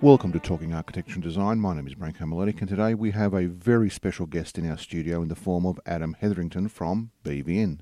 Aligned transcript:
Welcome 0.00 0.30
to 0.30 0.38
Talking 0.38 0.72
Architecture 0.74 1.14
and 1.14 1.24
Design. 1.24 1.58
My 1.58 1.74
name 1.74 1.88
is 1.88 1.96
Branko 1.96 2.20
Miletic, 2.20 2.60
and 2.60 2.68
today 2.68 2.94
we 2.94 3.10
have 3.10 3.34
a 3.34 3.46
very 3.46 3.90
special 3.90 4.26
guest 4.26 4.56
in 4.56 4.70
our 4.70 4.78
studio 4.78 5.22
in 5.22 5.28
the 5.28 5.34
form 5.34 5.66
of 5.66 5.80
Adam 5.86 6.14
Hetherington 6.20 6.68
from 6.68 7.10
BVN. 7.24 7.80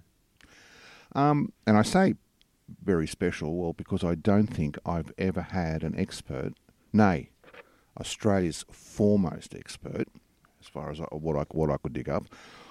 Um, 1.14 1.52
and 1.66 1.76
I 1.76 1.82
say 1.82 2.14
very 2.82 3.06
special, 3.06 3.54
well, 3.54 3.74
because 3.74 4.02
I 4.02 4.14
don't 4.14 4.46
think 4.46 4.78
I've 4.86 5.12
ever 5.18 5.42
had 5.42 5.84
an 5.84 5.94
expert, 5.98 6.54
nay, 6.90 7.28
Australia's 8.00 8.64
foremost 8.72 9.54
expert, 9.54 10.08
as 10.58 10.68
far 10.68 10.90
as 10.90 11.02
I, 11.02 11.04
what 11.12 11.36
I 11.36 11.44
what 11.50 11.68
I 11.68 11.76
could 11.76 11.92
dig 11.92 12.08
up, 12.08 12.24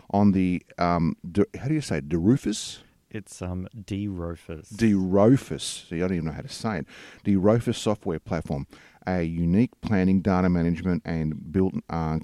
on 0.09 0.31
the 0.31 0.63
um, 0.79 1.17
de, 1.31 1.45
how 1.59 1.67
do 1.67 1.75
you 1.75 1.81
say 1.81 2.01
DeRufus? 2.01 2.79
It's 3.11 3.41
um, 3.41 3.69
dRofus. 3.73 4.73
dRofus. 4.73 5.87
See, 5.87 5.97
I 5.97 5.99
don't 5.99 6.13
even 6.13 6.25
know 6.25 6.33
how 6.33 6.41
to 6.41 6.49
say 6.49 6.79
it. 6.79 6.87
dRofus 7.23 7.75
software 7.75 8.19
platform, 8.19 8.67
a 9.07 9.23
unique 9.23 9.71
planning, 9.81 10.21
data 10.21 10.49
management, 10.49 11.01
and 11.05 11.51
built 11.51 11.73
uh, 11.89 12.19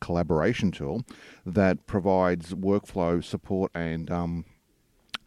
collaboration 0.00 0.70
tool 0.70 1.02
that 1.46 1.86
provides 1.86 2.54
workflow 2.54 3.22
support 3.22 3.70
and 3.74 4.10
um, 4.10 4.44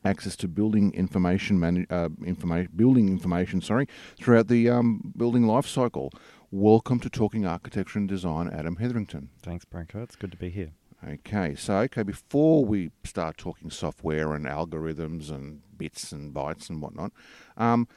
access 0.04 0.36
to 0.38 0.48
building 0.48 0.94
information, 0.94 1.60
man- 1.60 1.88
uh, 1.90 2.10
information, 2.26 2.72
building 2.76 3.10
information. 3.10 3.62
Sorry, 3.62 3.88
throughout 4.20 4.48
the 4.48 4.70
um, 4.70 5.14
building 5.16 5.46
life 5.48 5.68
cycle. 5.68 6.12
Welcome 6.50 7.00
to 7.02 7.10
Talking 7.10 7.46
Architecture 7.46 8.00
and 8.00 8.08
Design, 8.08 8.50
Adam 8.50 8.78
Hetherington. 8.78 9.30
Thanks, 9.42 9.66
Branko. 9.66 10.02
It's 10.04 10.16
good 10.16 10.32
to 10.32 10.38
be 10.38 10.50
here. 10.50 10.72
Okay, 11.08 11.54
so 11.56 11.78
okay, 11.80 12.04
before 12.04 12.66
we 12.66 12.90
start 13.04 13.38
talking 13.38 13.70
software 13.70 14.34
and 14.34 14.46
algorithms 14.46 15.30
and 15.30 15.62
bits 15.78 16.12
and 16.12 16.34
bytes 16.34 16.70
and 16.70 16.82
whatnot, 16.82 17.12
um, 17.56 17.88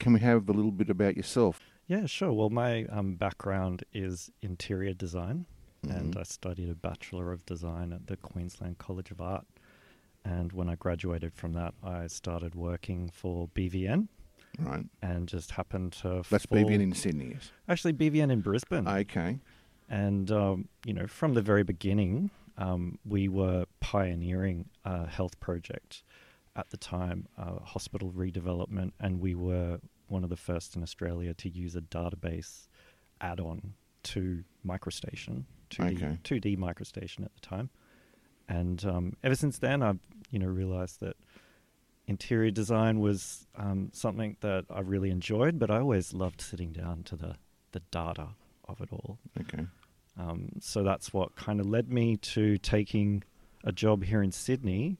can 0.00 0.12
we 0.12 0.20
have 0.20 0.48
a 0.48 0.52
little 0.52 0.72
bit 0.72 0.90
about 0.90 1.16
yourself? 1.16 1.60
Yeah, 1.86 2.06
sure. 2.06 2.32
Well, 2.32 2.50
my 2.50 2.84
um, 2.86 3.14
background 3.14 3.84
is 3.92 4.30
interior 4.42 4.92
design, 4.92 5.46
mm-hmm. 5.84 5.96
and 5.96 6.16
I 6.16 6.24
studied 6.24 6.70
a 6.70 6.74
Bachelor 6.74 7.32
of 7.32 7.46
Design 7.46 7.92
at 7.92 8.06
the 8.06 8.16
Queensland 8.16 8.78
College 8.78 9.10
of 9.10 9.20
Art. 9.20 9.46
And 10.24 10.52
when 10.52 10.68
I 10.68 10.74
graduated 10.74 11.32
from 11.34 11.52
that, 11.52 11.74
I 11.84 12.08
started 12.08 12.56
working 12.56 13.10
for 13.10 13.48
BVN. 13.54 14.08
Right. 14.58 14.84
And 15.02 15.28
just 15.28 15.52
happened 15.52 15.92
to. 16.02 16.22
That's 16.28 16.46
fall... 16.46 16.58
BVN 16.58 16.82
in 16.82 16.92
Sydney, 16.92 17.32
yes. 17.34 17.52
Actually, 17.68 17.92
BVN 17.92 18.32
in 18.32 18.40
Brisbane. 18.40 18.88
Okay. 18.88 19.38
And, 19.88 20.30
um, 20.32 20.68
you 20.84 20.92
know, 20.94 21.06
from 21.06 21.34
the 21.34 21.42
very 21.42 21.62
beginning, 21.62 22.30
um, 22.58 22.98
we 23.04 23.28
were 23.28 23.66
pioneering 23.78 24.68
a 24.84 25.06
health 25.06 25.38
project 25.38 26.02
at 26.56 26.70
the 26.70 26.76
time, 26.76 27.28
uh, 27.38 27.60
hospital 27.62 28.10
redevelopment, 28.10 28.92
and 28.98 29.20
we 29.20 29.34
were 29.34 29.78
one 30.08 30.24
of 30.24 30.30
the 30.30 30.36
first 30.36 30.76
in 30.76 30.82
Australia 30.82 31.34
to 31.34 31.48
use 31.48 31.76
a 31.76 31.80
database 31.80 32.68
add 33.20 33.40
on 33.40 33.74
to 34.02 34.44
MicroStation, 34.64 35.44
2D, 35.70 35.96
okay. 35.96 36.18
2D 36.22 36.56
MicroStation 36.58 37.24
at 37.24 37.34
the 37.34 37.40
time. 37.40 37.70
And 38.48 38.84
um, 38.84 39.16
ever 39.24 39.34
since 39.34 39.58
then, 39.58 39.82
I've 39.82 39.98
you 40.30 40.38
know 40.38 40.46
realized 40.46 41.00
that 41.00 41.16
interior 42.06 42.50
design 42.50 43.00
was 43.00 43.46
um, 43.56 43.90
something 43.92 44.36
that 44.40 44.64
I 44.70 44.80
really 44.80 45.10
enjoyed, 45.10 45.58
but 45.58 45.70
I 45.70 45.80
always 45.80 46.14
loved 46.14 46.40
sitting 46.40 46.72
down 46.72 47.02
to 47.04 47.16
the 47.16 47.36
the 47.72 47.80
data 47.90 48.28
of 48.68 48.80
it 48.80 48.88
all. 48.92 49.18
Okay. 49.40 49.66
Um, 50.18 50.50
so 50.60 50.82
that's 50.82 51.12
what 51.12 51.36
kind 51.36 51.60
of 51.60 51.66
led 51.66 51.90
me 51.90 52.16
to 52.16 52.56
taking 52.58 53.22
a 53.64 53.72
job 53.72 54.04
here 54.04 54.22
in 54.22 54.32
Sydney, 54.32 54.96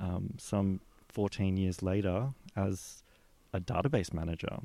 um, 0.00 0.34
some 0.38 0.80
14 1.10 1.56
years 1.56 1.82
later, 1.82 2.30
as 2.56 3.02
a 3.56 3.60
database 3.60 4.12
manager. 4.12 4.58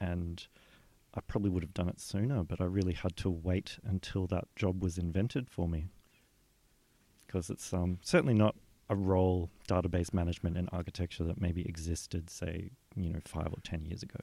And 0.00 0.46
I 1.14 1.20
probably 1.20 1.50
would 1.50 1.62
have 1.62 1.74
done 1.74 1.88
it 1.88 2.00
sooner, 2.00 2.42
but 2.44 2.60
I 2.60 2.64
really 2.64 2.92
had 2.92 3.16
to 3.18 3.30
wait 3.30 3.78
until 3.84 4.26
that 4.28 4.44
job 4.56 4.82
was 4.82 4.98
invented 4.98 5.48
for 5.48 5.68
me. 5.68 5.86
Because 7.26 7.50
it's 7.50 7.72
um, 7.72 7.98
certainly 8.02 8.34
not 8.34 8.54
a 8.88 8.94
role, 8.94 9.50
database 9.68 10.14
management 10.14 10.56
and 10.56 10.68
architecture, 10.72 11.24
that 11.24 11.40
maybe 11.40 11.62
existed, 11.66 12.30
say, 12.30 12.70
you 12.94 13.10
know, 13.10 13.18
five 13.24 13.48
or 13.48 13.60
10 13.64 13.84
years 13.84 14.02
ago. 14.02 14.20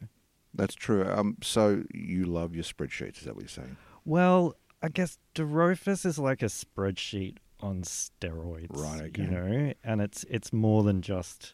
That's 0.53 0.75
true. 0.75 1.05
Um, 1.05 1.37
so 1.41 1.83
you 1.93 2.25
love 2.25 2.55
your 2.55 2.63
spreadsheets, 2.63 3.17
is 3.17 3.23
that 3.23 3.35
what 3.35 3.41
you're 3.41 3.49
saying? 3.49 3.75
Well, 4.05 4.55
I 4.81 4.89
guess 4.89 5.17
dRofus 5.33 6.05
is 6.05 6.19
like 6.19 6.41
a 6.41 6.47
spreadsheet 6.47 7.37
on 7.59 7.81
steroids. 7.81 8.67
Right, 8.69 9.01
okay. 9.01 9.21
You 9.23 9.27
know, 9.27 9.73
and 9.83 10.01
it's 10.01 10.25
it's 10.29 10.51
more 10.51 10.83
than 10.83 11.01
just 11.01 11.53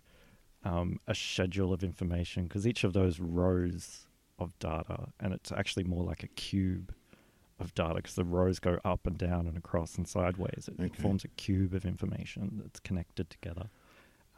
um, 0.64 1.00
a 1.08 1.16
schedule 1.16 1.74
of 1.74 1.84
information 1.84 2.44
because 2.44 2.68
each 2.68 2.84
of 2.84 2.94
those 2.94 3.20
rows 3.20 4.08
of 4.38 4.58
data, 4.60 5.10
and 5.20 5.34
it's 5.34 5.52
actually 5.52 5.84
more 5.84 6.04
like 6.04 6.24
a 6.24 6.28
cube 6.28 6.94
of 7.60 7.74
data 7.76 7.96
because 7.96 8.16
the 8.16 8.24
rows 8.24 8.60
go 8.60 8.80
up 8.86 9.06
and 9.06 9.18
down 9.18 9.48
and 9.48 9.58
across 9.58 9.96
and 9.96 10.08
sideways. 10.08 10.70
It 10.70 10.82
okay. 10.82 11.02
forms 11.02 11.24
a 11.24 11.30
cube 11.30 11.74
of 11.74 11.86
information 11.86 12.62
that's 12.64 12.80
connected 12.80 13.30
together. 13.30 13.70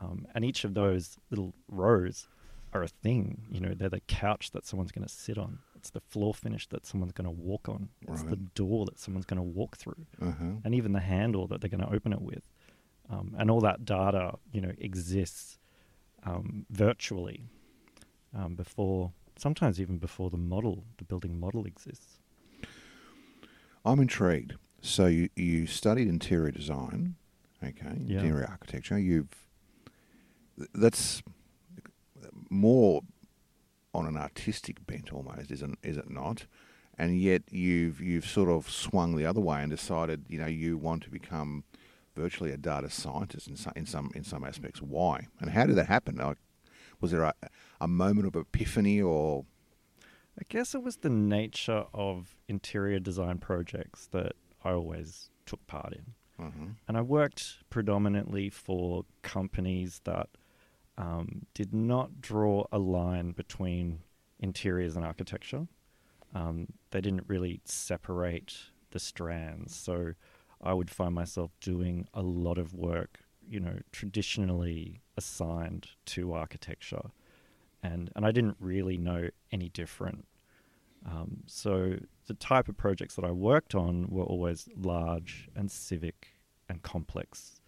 Um, 0.02 0.26
and 0.34 0.44
each 0.44 0.64
of 0.64 0.74
those 0.74 1.18
little 1.30 1.54
rows 1.68 2.28
are 2.74 2.84
a 2.84 2.88
thing. 2.88 3.44
You 3.52 3.60
know, 3.60 3.74
they're 3.76 3.90
the 3.90 4.00
couch 4.02 4.52
that 4.52 4.66
someone's 4.66 4.92
going 4.92 5.08
to 5.08 5.14
sit 5.14 5.38
on. 5.38 5.60
It's 5.76 5.92
the 5.92 6.00
floor 6.00 6.34
finish 6.34 6.68
that 6.70 6.86
someone's 6.86 7.12
going 7.12 7.26
to 7.26 7.32
walk 7.32 7.70
on. 7.70 7.90
It's 8.02 8.22
right. 8.22 8.32
the 8.32 8.36
door 8.38 8.86
that 8.86 9.00
someone's 9.00 9.26
going 9.26 9.38
to 9.38 9.44
walk 9.44 9.78
through, 9.78 10.06
uh-huh. 10.22 10.58
and 10.64 10.76
even 10.76 10.94
the 10.94 11.00
handle 11.00 11.48
that 11.48 11.62
they're 11.62 11.70
going 11.70 11.84
to 11.84 11.94
open 11.94 12.14
it 12.14 12.22
with. 12.22 12.44
Um, 13.10 13.36
and 13.38 13.52
all 13.52 13.62
that 13.62 13.84
data, 13.84 14.36
you 14.52 14.62
know, 14.62 14.72
exists 14.78 15.58
um, 16.26 16.66
virtually 16.70 17.44
um, 18.38 18.56
before, 18.56 19.12
sometimes 19.38 19.80
even 19.80 19.98
before 19.98 20.30
the 20.30 20.38
model, 20.38 20.84
the 20.98 21.04
building 21.04 21.40
model 21.40 21.66
exists. 21.66 22.20
I'm 23.84 24.00
intrigued. 24.00 24.56
So 24.82 25.06
you 25.06 25.30
you 25.36 25.68
studied 25.68 26.08
interior 26.08 26.52
design, 26.52 27.16
okay, 27.64 27.98
yeah. 28.06 28.20
interior 28.20 28.48
architecture. 28.50 28.98
You've 28.98 29.48
that's 30.74 31.22
more 32.50 33.02
on 33.94 34.06
an 34.08 34.18
artistic 34.18 34.86
bent 34.88 35.14
almost, 35.14 35.52
isn't 35.52 35.78
is 35.84 35.98
it 35.98 36.10
not? 36.10 36.46
And 36.98 37.20
yet 37.20 37.44
you've 37.52 38.02
you've 38.02 38.26
sort 38.26 38.50
of 38.50 38.70
swung 38.70 39.16
the 39.16 39.26
other 39.26 39.42
way 39.42 39.62
and 39.62 39.70
decided, 39.72 40.26
you 40.28 40.40
know, 40.40 40.48
you 40.48 40.78
want 40.78 41.04
to 41.04 41.10
become 41.10 41.64
virtually 42.16 42.52
a 42.52 42.58
data 42.58 42.90
scientist 42.90 43.48
in 43.48 43.56
some 43.56 43.74
in 43.76 43.86
some 43.86 44.12
in 44.16 44.24
some 44.24 44.44
aspects. 44.44 44.82
Why 44.82 45.28
and 45.40 45.50
how 45.52 45.66
did 45.66 45.76
that 45.76 45.88
happen? 45.88 46.18
Like, 46.18 46.38
was 47.00 47.12
there 47.12 47.24
a, 47.24 47.34
a 47.80 47.88
moment 47.88 48.28
of 48.28 48.36
epiphany 48.36 49.02
or? 49.02 49.46
I 50.40 50.44
guess 50.48 50.74
it 50.74 50.82
was 50.82 50.98
the 50.98 51.10
nature 51.10 51.86
of 51.94 52.38
interior 52.48 53.00
design 53.00 53.38
projects 53.38 54.08
that 54.12 54.34
I 54.64 54.72
always 54.72 55.30
took 55.46 55.66
part 55.68 55.94
in. 55.94 56.46
Mm-hmm. 56.46 56.68
And 56.88 56.98
I 56.98 57.02
worked 57.02 57.58
predominantly 57.70 58.50
for 58.50 59.06
companies 59.22 60.02
that 60.06 60.30
um, 60.98 61.46
did 61.54 61.74
not 61.74 62.22
draw 62.22 62.66
a 62.72 62.80
line 62.80 63.32
between 63.32 64.00
interiors 64.40 64.96
and 64.96 65.06
architecture. 65.06 65.68
Um, 66.34 66.68
they 66.92 67.02
didn't 67.02 67.26
really 67.28 67.62
separate 67.66 68.56
the 68.92 69.00
strands. 69.00 69.76
So 69.76 70.14
I 70.64 70.74
would 70.74 70.90
find 70.90 71.14
myself 71.14 71.52
doing 71.60 72.08
a 72.14 72.22
lot 72.22 72.58
of 72.58 72.74
work, 72.74 73.20
you 73.48 73.60
know, 73.60 73.80
traditionally 73.92 75.02
assigned 75.18 75.88
to 76.08 76.34
architecture. 76.34 77.12
And, 77.84 78.12
and 78.16 78.26
I 78.26 78.32
didn't 78.32 78.58
really 78.60 78.98
know 78.98 79.30
any 79.52 79.70
different. 79.70 80.28
Um, 81.06 81.44
so 81.48 81.96
the 82.28 82.36
type 82.36 82.68
of 82.68 82.78
projects 82.78 83.16
that 83.16 83.26
I 83.26 83.32
worked 83.32 83.74
on 83.74 84.08
were 84.10 84.24
always 84.24 84.70
large 84.76 85.50
and 85.56 85.72
civic 85.72 86.28
and 86.70 86.84
complex 86.84 87.62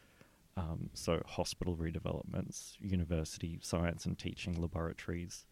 um, 0.55 0.89
so 0.93 1.21
hospital 1.25 1.75
redevelopments, 1.75 2.73
university 2.79 3.59
science 3.61 4.05
and 4.05 4.17
teaching 4.17 4.59
laboratories. 4.61 5.45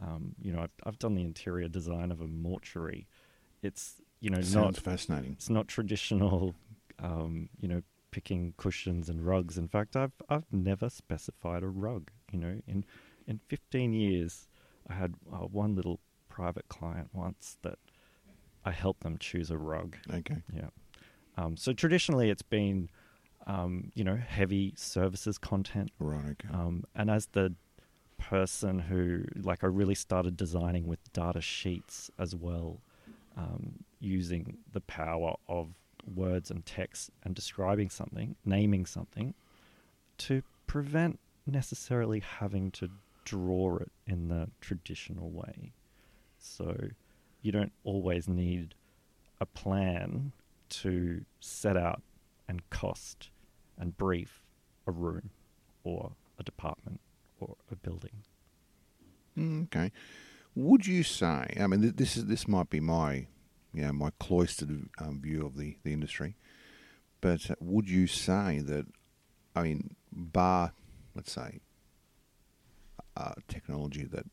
Um, 0.00 0.34
you 0.40 0.52
know, 0.52 0.60
I've, 0.60 0.70
I've 0.84 0.98
done 0.98 1.14
the 1.14 1.22
interior 1.22 1.68
design 1.68 2.12
of 2.12 2.20
a 2.20 2.26
mortuary. 2.26 3.08
It's 3.62 3.96
you 4.20 4.30
know 4.30 4.40
Sounds 4.40 4.54
not 4.54 4.76
fascinating. 4.76 5.32
It's 5.32 5.50
not 5.50 5.68
traditional. 5.68 6.54
Um, 6.98 7.48
you 7.60 7.68
know, 7.68 7.82
picking 8.10 8.54
cushions 8.56 9.08
and 9.08 9.26
rugs. 9.26 9.58
In 9.58 9.68
fact, 9.68 9.96
I've 9.96 10.12
I've 10.28 10.50
never 10.52 10.88
specified 10.88 11.62
a 11.62 11.68
rug. 11.68 12.10
You 12.32 12.38
know, 12.38 12.60
in 12.66 12.84
in 13.26 13.40
15 13.48 13.92
years, 13.92 14.48
I 14.88 14.94
had 14.94 15.14
uh, 15.32 15.38
one 15.38 15.74
little 15.74 16.00
private 16.28 16.68
client 16.68 17.08
once 17.12 17.58
that 17.62 17.78
I 18.64 18.70
helped 18.70 19.02
them 19.02 19.18
choose 19.18 19.50
a 19.50 19.58
rug. 19.58 19.96
Okay. 20.12 20.42
Yeah. 20.54 20.68
Um, 21.36 21.56
so 21.56 21.72
traditionally, 21.72 22.30
it's 22.30 22.42
been 22.42 22.88
um, 23.46 23.92
you 23.94 24.04
know, 24.04 24.16
heavy 24.16 24.74
services 24.76 25.38
content. 25.38 25.90
Right. 25.98 26.36
Okay. 26.44 26.48
Um, 26.52 26.84
and 26.94 27.10
as 27.10 27.26
the 27.26 27.54
person 28.18 28.78
who, 28.78 29.24
like, 29.40 29.62
I 29.62 29.68
really 29.68 29.94
started 29.94 30.36
designing 30.36 30.86
with 30.86 31.12
data 31.12 31.40
sheets 31.40 32.10
as 32.18 32.34
well, 32.34 32.80
um, 33.36 33.84
using 34.00 34.58
the 34.72 34.80
power 34.80 35.34
of 35.48 35.74
words 36.14 36.50
and 36.50 36.64
text 36.64 37.10
and 37.24 37.34
describing 37.34 37.90
something, 37.90 38.36
naming 38.44 38.86
something, 38.86 39.34
to 40.18 40.42
prevent 40.66 41.18
necessarily 41.46 42.20
having 42.20 42.70
to 42.72 42.90
draw 43.24 43.76
it 43.76 43.90
in 44.06 44.28
the 44.28 44.48
traditional 44.60 45.30
way. 45.30 45.72
So, 46.38 46.76
you 47.42 47.52
don't 47.52 47.72
always 47.84 48.28
need 48.28 48.74
a 49.40 49.46
plan 49.46 50.32
to 50.68 51.24
set 51.40 51.76
out 51.76 52.02
and 52.48 52.68
cost 52.70 53.30
and 53.78 53.96
brief 53.96 54.42
a 54.86 54.92
room 54.92 55.30
or 55.84 56.12
a 56.38 56.42
department 56.42 57.00
or 57.40 57.56
a 57.70 57.76
building. 57.76 58.22
Mm, 59.36 59.64
okay. 59.64 59.92
Would 60.54 60.86
you 60.86 61.02
say? 61.02 61.54
I 61.60 61.66
mean, 61.66 61.82
th- 61.82 61.96
this 61.96 62.16
is 62.16 62.26
this 62.26 62.48
might 62.48 62.70
be 62.70 62.80
my, 62.80 63.26
you 63.76 63.82
know, 63.82 63.92
my 63.92 64.10
cloistered 64.18 64.88
um, 64.98 65.20
view 65.20 65.44
of 65.44 65.56
the, 65.56 65.76
the 65.84 65.92
industry, 65.92 66.34
but 67.20 67.50
would 67.60 67.88
you 67.88 68.06
say 68.06 68.60
that? 68.64 68.86
I 69.54 69.62
mean, 69.62 69.96
bar, 70.10 70.72
let's 71.14 71.32
say, 71.32 71.60
uh, 73.16 73.34
technology 73.48 74.04
that 74.04 74.26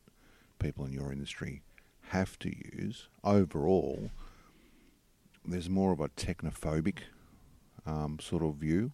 people 0.58 0.84
in 0.86 0.92
your 0.92 1.12
industry 1.12 1.62
have 2.08 2.38
to 2.38 2.48
use 2.48 3.08
overall. 3.22 4.10
There's 5.44 5.68
more 5.68 5.92
of 5.92 6.00
a 6.00 6.08
technophobic 6.08 6.98
um, 7.86 8.18
sort 8.20 8.42
of 8.42 8.56
view. 8.56 8.92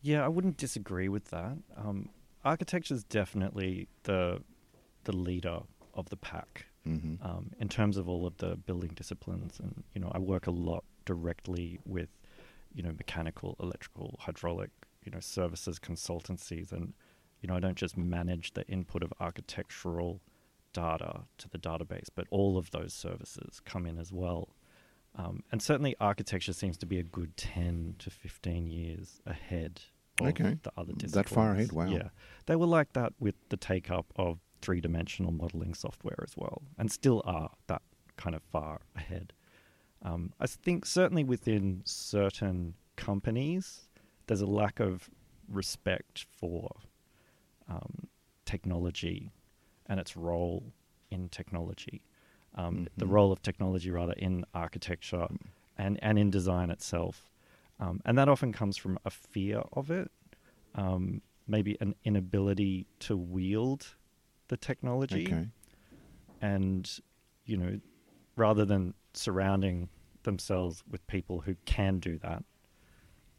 Yeah, 0.00 0.24
I 0.24 0.28
wouldn't 0.28 0.56
disagree 0.56 1.08
with 1.08 1.26
that. 1.26 1.58
Um, 1.76 2.08
architecture 2.44 2.94
is 2.94 3.04
definitely 3.04 3.88
the 4.04 4.42
the 5.04 5.16
leader 5.16 5.60
of 5.94 6.08
the 6.08 6.16
pack 6.16 6.66
hmm 6.88 7.14
um, 7.20 7.50
in 7.60 7.68
terms 7.68 7.96
of 7.96 8.08
all 8.08 8.26
of 8.26 8.36
the 8.38 8.56
building 8.56 8.92
disciplines. 8.94 9.58
And 9.60 9.82
you 9.94 10.00
know, 10.00 10.10
I 10.14 10.18
work 10.18 10.46
a 10.46 10.50
lot 10.50 10.84
directly 11.04 11.78
with 11.84 12.08
you 12.74 12.82
know 12.82 12.92
mechanical, 12.92 13.56
electrical, 13.60 14.16
hydraulic, 14.20 14.70
you 15.04 15.10
know, 15.12 15.20
services 15.20 15.78
consultancies, 15.78 16.72
and 16.72 16.92
you 17.40 17.48
know, 17.48 17.56
I 17.56 17.60
don't 17.60 17.76
just 17.76 17.96
manage 17.96 18.52
the 18.54 18.66
input 18.66 19.02
of 19.02 19.12
architectural 19.20 20.20
data 20.72 21.22
to 21.38 21.48
the 21.48 21.58
database, 21.58 22.08
but 22.14 22.26
all 22.30 22.58
of 22.58 22.70
those 22.72 22.92
services 22.92 23.60
come 23.64 23.86
in 23.86 23.98
as 23.98 24.12
well. 24.12 24.50
Um, 25.16 25.42
and 25.50 25.60
certainly, 25.62 25.96
architecture 26.00 26.52
seems 26.52 26.76
to 26.78 26.86
be 26.86 26.98
a 26.98 27.02
good 27.02 27.36
ten 27.36 27.94
to 27.98 28.10
fifteen 28.10 28.66
years 28.66 29.20
ahead 29.26 29.80
of 30.20 30.28
Okay. 30.28 30.58
the 30.62 30.72
other 30.76 30.92
disciplines. 30.92 31.12
That 31.12 31.28
far 31.28 31.52
ahead? 31.52 31.72
Wow. 31.72 31.90
Yeah, 31.90 32.08
they 32.46 32.56
were 32.56 32.66
like 32.66 32.92
that 32.92 33.12
with 33.18 33.34
the 33.48 33.56
take 33.56 33.90
up 33.90 34.12
of 34.16 34.38
three 34.60 34.80
dimensional 34.80 35.32
modeling 35.32 35.74
software 35.74 36.22
as 36.22 36.36
well, 36.36 36.62
and 36.78 36.90
still 36.90 37.22
are 37.24 37.50
that 37.66 37.82
kind 38.16 38.34
of 38.34 38.42
far 38.42 38.80
ahead. 38.96 39.32
Um, 40.02 40.32
I 40.40 40.46
think 40.46 40.86
certainly 40.86 41.24
within 41.24 41.82
certain 41.84 42.74
companies, 42.96 43.88
there's 44.26 44.40
a 44.40 44.46
lack 44.46 44.80
of 44.80 45.08
respect 45.48 46.26
for 46.30 46.70
um, 47.68 48.08
technology 48.44 49.32
and 49.86 49.98
its 50.00 50.16
role 50.16 50.62
in 51.10 51.28
technology, 51.28 52.02
um, 52.54 52.88
the 52.96 53.06
Mhm. 53.06 53.10
role 53.10 53.32
of 53.32 53.42
technology 53.42 53.90
rather 53.90 54.12
in 54.14 54.44
architecture 54.54 55.26
and, 55.76 55.98
and 56.02 56.18
in 56.18 56.30
design 56.30 56.70
itself. 56.70 57.30
Um, 57.80 58.00
and 58.04 58.18
that 58.18 58.28
often 58.28 58.52
comes 58.52 58.76
from 58.76 58.98
a 59.04 59.10
fear 59.10 59.62
of 59.72 59.90
it, 59.90 60.10
um, 60.74 61.22
maybe 61.46 61.76
an 61.80 61.94
inability 62.04 62.86
to 63.00 63.16
wield 63.16 63.94
the 64.48 64.56
technology 64.56 65.26
Okay. 65.26 65.46
and 66.40 66.98
you 67.44 67.56
know 67.56 67.80
rather 68.36 68.64
than 68.64 68.94
surrounding 69.14 69.88
themselves 70.22 70.82
with 70.90 71.06
people 71.06 71.40
who 71.40 71.54
can 71.64 71.98
do 71.98 72.18
that 72.18 72.42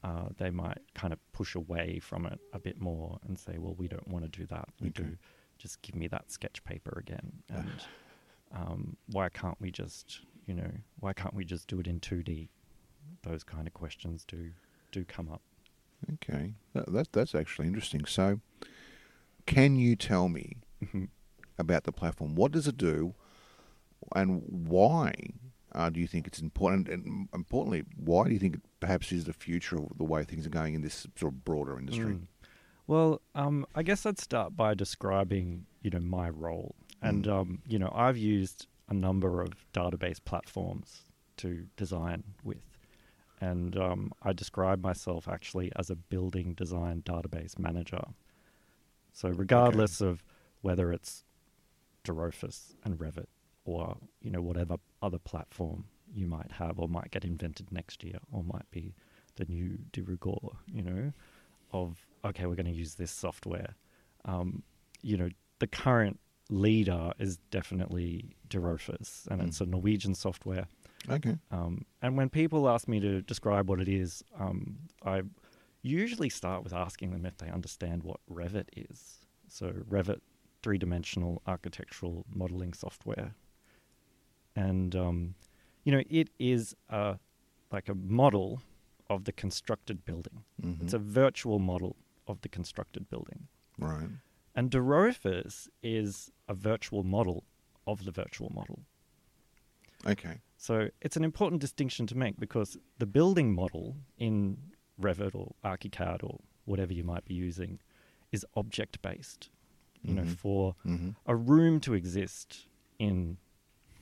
uh, 0.04 0.30
they 0.38 0.50
might 0.50 0.78
kind 0.96 1.12
of 1.12 1.20
push 1.34 1.56
away 1.56 2.00
from 2.00 2.26
it 2.26 2.40
a 2.54 2.60
bit 2.60 2.80
more 2.80 3.20
and 3.28 3.38
say 3.38 3.58
well 3.58 3.76
we 3.78 3.88
don't 3.88 4.08
want 4.08 4.24
to 4.24 4.30
do 4.40 4.46
that 4.46 4.70
we 4.82 4.90
Okay. 4.90 5.04
do 5.04 5.18
just 5.58 5.82
give 5.82 5.96
me 5.96 6.08
that 6.08 6.32
sketch 6.32 6.64
paper 6.64 6.98
again 7.00 7.44
and 7.50 7.84
um, 8.56 8.96
why 9.12 9.30
can't 9.30 9.60
we 9.60 9.72
just 9.72 10.22
you 10.46 10.54
know 10.54 10.72
why 11.00 11.14
can't 11.14 11.34
we 11.34 11.44
just 11.46 11.68
do 11.68 11.80
it 11.80 11.88
in 11.88 12.00
2d 12.00 12.50
those 13.24 13.44
kind 13.44 13.68
of 13.68 13.74
questions 13.74 14.24
do 14.26 14.52
do 14.92 15.04
come 15.06 15.30
up 15.30 15.42
Okay. 16.14 16.54
That, 16.74 16.92
that 16.94 17.12
that's 17.12 17.36
actually 17.36 17.68
interesting. 17.68 18.06
So, 18.06 18.40
can 19.46 19.76
you 19.76 19.98
tell 19.98 20.30
me 20.30 20.56
about 21.58 21.84
the 21.84 21.92
platform? 21.92 22.36
What 22.36 22.52
does 22.52 22.68
it 22.68 22.78
do, 22.78 23.14
and 24.16 24.44
why 24.48 25.14
uh, 25.74 25.90
do 25.90 26.00
you 26.00 26.08
think 26.08 26.28
it's 26.28 26.40
important? 26.40 26.88
And 26.88 27.28
importantly, 27.34 27.84
why 27.96 28.26
do 28.28 28.34
you 28.34 28.40
think 28.40 28.56
it 28.56 28.62
perhaps 28.80 29.12
is 29.12 29.26
the 29.26 29.34
future 29.34 29.78
of 29.78 29.98
the 29.98 30.04
way 30.04 30.24
things 30.24 30.46
are 30.46 30.52
going 30.52 30.74
in 30.74 30.82
this 30.82 31.06
sort 31.16 31.34
of 31.34 31.46
broader 31.46 31.78
industry? 31.78 32.16
Mm. 32.16 32.28
Well, 32.88 33.22
um, 33.36 33.68
I 33.76 33.84
guess 33.84 34.06
I'd 34.06 34.20
start 34.20 34.56
by 34.56 34.74
describing, 34.74 35.68
you 35.84 35.92
know, 35.92 36.00
my 36.00 36.30
role. 36.30 36.76
And, 37.02 37.26
Mm. 37.26 37.32
um, 37.32 37.62
you 37.68 37.78
know, 37.78 37.92
I've 37.94 38.18
used 38.18 38.68
a 38.88 38.94
number 38.96 39.42
of 39.42 39.54
database 39.74 40.24
platforms 40.24 41.04
to 41.38 41.68
design 41.78 42.24
with. 42.44 42.64
And 43.40 43.78
um, 43.78 44.12
I 44.24 44.34
describe 44.34 44.82
myself 44.82 45.28
actually 45.28 45.72
as 45.76 45.90
a 45.90 45.96
building 45.96 46.56
design 46.56 47.04
database 47.04 47.58
manager. 47.60 48.04
So, 49.14 49.30
regardless 49.30 50.02
of 50.02 50.24
whether 50.62 50.92
it's 50.92 51.24
dRofus 52.04 52.74
and 52.84 52.98
Revit 52.98 53.28
or, 53.66 53.98
you 54.22 54.32
know, 54.32 54.42
whatever 54.42 54.78
other 55.02 55.20
platform 55.20 55.86
you 56.14 56.28
might 56.28 56.52
have 56.54 56.80
or 56.80 56.88
might 56.88 57.12
get 57.12 57.24
invented 57.24 57.72
next 57.72 58.04
year 58.04 58.20
or 58.32 58.44
might 58.44 58.70
be 58.72 58.96
the 59.36 59.46
new 59.46 59.78
de 59.92 60.02
rigueur, 60.02 60.58
you 60.72 60.82
know, 60.82 61.14
of, 61.72 62.06
okay, 62.26 62.46
we're 62.46 62.56
going 62.56 62.66
to 62.66 62.72
use 62.72 62.96
this 62.96 63.12
software. 63.12 63.76
Um, 64.26 64.64
you 65.02 65.18
know, 65.18 65.30
the 65.60 65.68
current 65.68 66.20
leader 66.50 67.12
is 67.20 67.38
definitely 67.52 68.36
dRofus, 68.50 69.28
and 69.28 69.42
it's 69.42 69.62
a 69.62 69.66
Norwegian 69.66 70.16
software. 70.16 70.68
Okay. 71.10 71.38
Um, 71.52 71.86
and 72.02 72.18
when 72.18 72.30
people 72.30 72.68
ask 72.68 72.88
me 72.88 73.00
to 73.00 73.22
describe 73.22 73.70
what 73.70 73.80
it 73.80 73.88
is, 73.88 74.24
um, 74.38 74.78
I 75.06 75.22
usually 75.82 76.30
start 76.30 76.64
with 76.64 76.74
asking 76.74 77.12
them 77.12 77.26
if 77.26 77.38
they 77.38 77.50
understand 77.50 78.04
what 78.04 78.20
Revit 78.30 78.68
is. 78.76 79.20
So, 79.48 79.72
Revit, 79.90 80.20
three 80.62 80.78
dimensional 80.78 81.42
architectural 81.48 82.26
modeling 82.34 82.74
software. 82.74 83.34
And, 84.56 84.96
um, 84.96 85.36
you 85.84 85.92
know, 85.92 86.04
it 86.10 86.30
is 86.40 86.76
a, 86.90 87.18
like 87.72 87.90
a 87.90 87.96
model 87.96 88.62
of 89.10 89.24
the 89.24 89.32
constructed 89.32 90.06
building, 90.06 90.44
Mhm. 90.62 90.84
it's 90.84 90.94
a 90.94 91.00
virtual 91.00 91.60
model 91.60 91.96
of 92.28 92.42
the 92.42 92.50
constructed 92.50 93.10
building. 93.10 93.48
right. 93.78 94.10
And 94.56 94.70
dRofus 94.72 95.70
is 95.82 96.32
a 96.50 96.54
virtual 96.54 97.04
model 97.04 97.46
of 97.88 98.04
the 98.04 98.12
virtual 98.12 98.50
model. 98.50 98.82
Okay. 100.06 100.42
So 100.58 100.90
it's 101.02 101.16
an 101.16 101.24
important 101.24 101.62
distinction 101.62 102.06
to 102.08 102.16
make 102.18 102.38
because 102.38 102.78
the 102.98 103.06
building 103.06 103.54
model 103.54 103.96
in 104.18 104.58
Revit 105.00 105.34
or 105.34 105.56
ArchiCAD 105.64 106.24
or 106.24 106.42
whatever 106.66 106.92
you 106.94 107.06
might 107.06 107.24
be 107.24 107.34
using 107.36 107.80
is 108.34 108.46
object 108.56 109.02
based. 109.02 109.50
You 110.04 110.14
know, 110.16 110.24
Mhm. 110.24 110.38
for 110.38 110.76
hmm 110.84 111.10
a 111.26 111.36
room 111.36 111.80
to 111.82 111.94
exist 111.94 112.68
in 112.98 113.38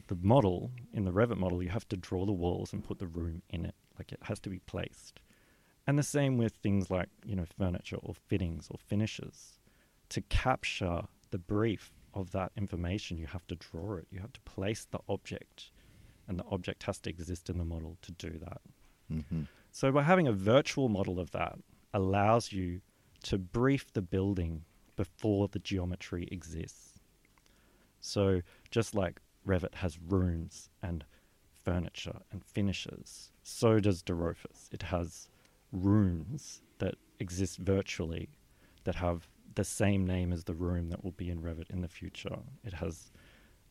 the 0.07 0.15
model, 0.15 0.71
in 0.93 1.03
the 1.03 1.11
Revit 1.11 1.37
model, 1.37 1.61
you 1.61 1.69
have 1.69 1.87
to 1.89 1.97
draw 1.97 2.25
the 2.25 2.31
walls 2.31 2.71
and 2.71 2.83
put 2.83 2.99
the 2.99 3.07
room 3.07 3.41
in 3.49 3.65
it. 3.65 3.75
Like 3.97 4.11
it 4.11 4.19
has 4.23 4.39
to 4.41 4.49
be 4.49 4.59
placed. 4.59 5.19
And 5.85 5.97
the 5.97 6.03
same 6.03 6.37
with 6.37 6.53
things 6.55 6.89
like, 6.89 7.09
you 7.25 7.35
know, 7.35 7.45
furniture 7.45 7.97
or 7.97 8.13
fittings 8.13 8.67
or 8.69 8.77
finishes. 8.77 9.59
To 10.09 10.21
capture 10.21 11.07
the 11.31 11.37
brief 11.39 11.91
of 12.13 12.31
that 12.31 12.51
information, 12.55 13.17
you 13.17 13.27
have 13.27 13.45
to 13.47 13.55
draw 13.55 13.95
it. 13.95 14.07
You 14.11 14.19
have 14.19 14.33
to 14.33 14.41
place 14.41 14.85
the 14.85 14.99
object, 15.09 15.71
and 16.27 16.39
the 16.39 16.45
object 16.45 16.83
has 16.83 16.99
to 16.99 17.09
exist 17.09 17.49
in 17.49 17.57
the 17.57 17.65
model 17.65 17.97
to 18.03 18.11
do 18.11 18.37
that. 18.39 18.61
hmm 19.09 19.43
So 19.71 19.91
by 19.91 20.03
having 20.03 20.27
a 20.27 20.33
virtual 20.33 20.89
model 20.89 21.19
of 21.19 21.31
that 21.31 21.59
allows 21.93 22.51
you 22.51 22.81
to 23.23 23.37
brief 23.37 23.91
the 23.93 24.01
building 24.01 24.63
before 24.97 25.47
the 25.47 25.59
geometry 25.59 26.27
exists. 26.29 26.99
So 28.01 28.41
just 28.69 28.93
like 28.93 29.21
Revit 29.47 29.75
has 29.75 29.97
rooms 29.97 30.69
and 30.83 31.05
furniture 31.63 32.19
and 32.31 32.43
finishes, 32.43 33.31
so 33.43 33.79
does 33.79 34.03
dRofus. 34.03 34.67
It 34.71 34.83
has 34.83 35.29
rooms 35.71 36.61
that 36.79 36.95
exist 37.19 37.57
virtually 37.57 38.29
that 38.83 38.95
have 38.95 39.27
the 39.55 39.63
same 39.63 40.05
name 40.05 40.33
as 40.33 40.43
the 40.43 40.53
room 40.53 40.89
that 40.89 41.03
will 41.03 41.11
be 41.11 41.29
in 41.29 41.41
Revit 41.41 41.69
in 41.69 41.81
the 41.81 41.87
future. 41.87 42.39
It 42.63 42.73
has 42.73 43.11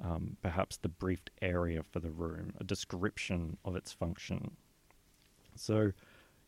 um, 0.03 0.37
perhaps 0.43 0.77
the 0.77 0.89
briefed 0.89 1.31
area 1.41 1.83
for 1.83 2.01
the 2.01 2.11
room, 2.11 2.53
a 2.61 2.65
description 2.65 3.57
of 3.65 3.77
its 3.77 3.93
function. 3.93 4.57
So, 5.55 5.93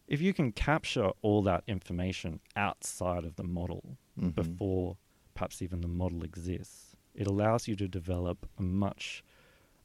if 0.09 0.21
you 0.21 0.33
can 0.35 0.51
capture 0.53 1.11
all 1.23 1.43
that 1.43 1.63
information 1.67 2.41
outside 2.57 3.25
of 3.25 3.37
the 3.37 3.45
model 3.45 3.97
Mhm. 4.19 4.35
before 4.35 4.97
perhaps 5.35 5.63
even 5.63 5.81
the 5.83 5.89
model 5.89 6.25
exists, 6.25 6.97
it 7.15 7.27
allows 7.27 7.69
you 7.69 7.77
to 7.77 7.87
develop 7.87 8.49
a 8.59 8.63
much 8.63 9.23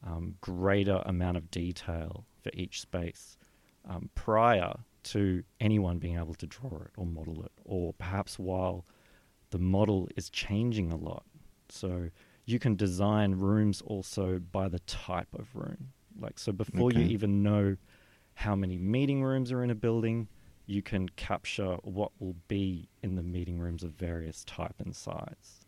um, 0.01 0.35
greater 0.41 1.01
amount 1.05 1.37
of 1.37 1.49
detail 1.51 2.25
for 2.41 2.51
each 2.53 2.81
space 2.81 3.37
um, 3.85 4.09
prior 4.15 4.73
to 5.03 5.43
anyone 5.59 5.97
being 5.99 6.17
able 6.17 6.33
to 6.35 6.47
draw 6.47 6.77
it 6.81 6.91
or 6.97 7.05
model 7.05 7.43
it, 7.45 7.51
or 7.63 7.93
perhaps 7.93 8.37
while 8.39 8.85
the 9.51 9.57
model 9.59 10.09
is 10.17 10.29
changing 10.29 10.91
a 10.91 10.95
lot. 10.97 11.25
So 11.69 12.09
you 12.45 12.59
can 12.59 12.75
design 12.75 13.35
rooms 13.35 13.81
also 13.81 14.39
by 14.39 14.67
the 14.67 14.79
type 14.79 15.33
of 15.33 15.55
room. 15.55 15.93
Like 16.19 16.37
so, 16.39 16.51
before 16.51 16.91
you 16.91 16.99
even 17.01 17.41
know 17.43 17.77
how 18.35 18.55
many 18.55 18.77
meeting 18.77 19.23
rooms 19.23 19.51
are 19.51 19.63
in 19.63 19.69
a 19.69 19.75
building, 19.75 20.27
you 20.65 20.81
can 20.81 21.09
capture 21.09 21.77
what 21.83 22.11
will 22.19 22.35
be 22.47 22.89
in 23.01 23.15
the 23.15 23.23
meeting 23.23 23.59
rooms 23.59 23.83
of 23.83 23.91
various 23.91 24.43
type 24.45 24.75
and 24.79 24.95
size. 24.95 25.65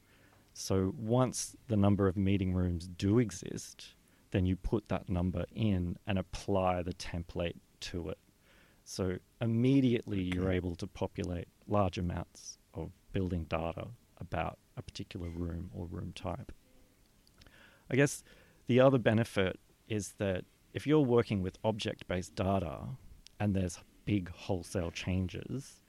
So 0.53 0.93
once 0.97 1.55
the 1.67 1.75
number 1.75 2.07
of 2.07 2.15
meeting 2.15 2.53
rooms 2.53 2.87
do 2.87 3.19
exist, 3.19 3.95
then 4.31 4.45
you 4.45 4.55
put 4.55 4.87
that 4.87 5.09
number 5.09 5.45
in 5.53 5.97
and 6.07 6.17
apply 6.17 6.81
the 6.81 6.93
template 6.93 7.57
to 7.81 8.09
it. 8.09 8.17
So 8.83 9.17
immediately 9.41 10.21
you're 10.21 10.51
able 10.51 10.75
to 10.75 10.87
populate 10.87 11.47
large 11.67 11.97
amounts 11.97 12.57
of 12.73 12.91
building 13.11 13.45
data 13.45 13.87
about 14.19 14.59
a 14.77 14.81
particular 14.81 15.29
room 15.29 15.71
or 15.73 15.87
room 15.87 16.13
type. 16.15 16.51
I 17.89 17.95
guess 17.95 18.23
the 18.67 18.79
other 18.79 18.97
benefit 18.97 19.59
is 19.87 20.13
that 20.19 20.45
if 20.75 20.85
you're 20.85 20.99
working 20.99 21.41
with 21.41 21.57
object 21.63 22.07
based 22.07 22.35
data 22.35 22.81
and 23.39 23.55
there's 23.55 23.79
big 24.05 24.29
wholesale 24.29 24.91
changes, 24.91 25.81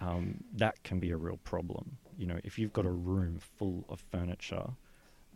um, 0.00 0.42
that 0.56 0.82
can 0.82 0.98
be 0.98 1.10
a 1.12 1.16
real 1.16 1.38
problem. 1.44 1.96
You 2.18 2.26
know, 2.26 2.38
if 2.44 2.58
you've 2.58 2.72
got 2.72 2.84
a 2.84 2.90
room 2.90 3.38
full 3.56 3.84
of 3.88 4.00
furniture 4.10 4.66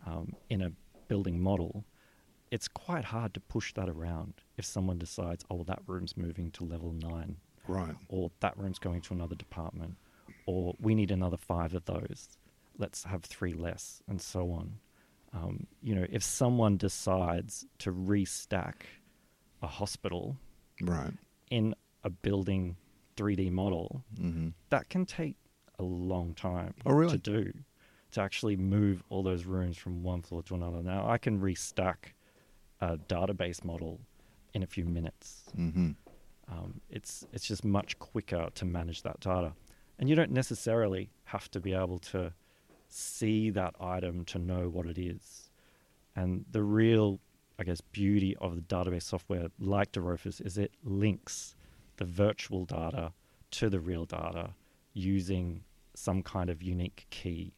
um, 0.05 0.33
in 0.49 0.61
a 0.61 0.71
building 1.07 1.41
model, 1.41 1.85
it's 2.51 2.67
quite 2.67 3.05
hard 3.05 3.33
to 3.33 3.39
push 3.39 3.73
that 3.73 3.89
around 3.89 4.33
if 4.57 4.65
someone 4.65 4.99
decides, 4.99 5.43
oh, 5.49 5.55
well, 5.55 5.63
that 5.63 5.81
room's 5.87 6.15
moving 6.17 6.51
to 6.51 6.65
level 6.65 6.91
nine, 6.91 7.37
Right. 7.67 7.95
or 8.09 8.29
that 8.41 8.57
room's 8.57 8.79
going 8.79 9.01
to 9.01 9.13
another 9.13 9.35
department, 9.35 9.95
or 10.45 10.75
we 10.79 10.93
need 10.93 11.09
another 11.09 11.37
five 11.37 11.73
of 11.73 11.85
those. 11.85 12.27
Let's 12.77 13.05
have 13.05 13.23
three 13.23 13.53
less, 13.53 14.03
and 14.07 14.21
so 14.21 14.51
on. 14.51 14.73
Um, 15.33 15.65
you 15.81 15.95
know, 15.95 16.05
if 16.09 16.23
someone 16.23 16.77
decides 16.77 17.65
to 17.79 17.91
restack 17.91 18.73
a 19.61 19.67
hospital 19.67 20.37
Right. 20.81 21.13
in 21.49 21.73
a 22.03 22.09
building 22.09 22.77
3D 23.15 23.51
model, 23.51 24.03
hmm 24.15 24.49
that 24.69 24.89
can 24.89 25.05
take 25.05 25.35
a 25.79 25.83
long 25.83 26.33
time 26.35 26.73
Oh, 26.85 26.93
really? 26.93 27.17
to 27.17 27.17
do 27.17 27.53
to 28.11 28.21
actually 28.21 28.55
move 28.55 29.03
all 29.09 29.23
those 29.23 29.45
rooms 29.45 29.75
from 29.77 30.03
one 30.03 30.21
floor 30.21 30.43
to 30.43 30.53
another. 30.55 30.83
Now 30.83 31.07
I 31.09 31.17
can 31.17 31.39
restack 31.41 32.13
a 32.81 32.97
database 32.97 33.63
model 33.63 34.01
in 34.53 34.61
a 34.63 34.67
few 34.67 34.85
minutes. 34.85 35.45
hmm 35.55 35.91
Um, 36.47 36.81
it's 36.89 37.25
it's 37.33 37.47
just 37.47 37.63
much 37.63 37.97
quicker 37.99 38.49
to 38.53 38.65
manage 38.65 39.01
that 39.03 39.19
data, 39.21 39.53
and 39.97 40.09
you 40.09 40.15
don't 40.15 40.31
necessarily 40.31 41.09
have 41.25 41.49
to 41.51 41.59
be 41.59 41.73
able 41.73 41.99
to 42.11 42.33
see 42.93 43.49
that 43.51 43.75
item 43.79 44.25
to 44.25 44.39
know 44.39 44.69
what 44.69 44.85
it 44.85 44.97
is. 44.97 45.49
And 46.15 46.45
the 46.51 46.63
real, 46.63 47.19
I 47.57 47.63
guess, 47.63 47.81
beauty 47.81 48.35
of 48.39 48.55
the 48.55 48.61
database 48.61 49.03
software 49.03 49.47
like 49.59 49.91
dRofus 49.91 50.45
is 50.45 50.57
it 50.57 50.71
links 50.83 51.55
the 51.97 52.05
virtual 52.05 52.65
data 52.65 53.13
to 53.51 53.69
the 53.69 53.79
real 53.79 54.05
data 54.05 54.51
using 54.93 55.63
some 55.95 56.23
kind 56.23 56.49
of 56.49 56.61
unique 56.61 57.05
key. 57.09 57.53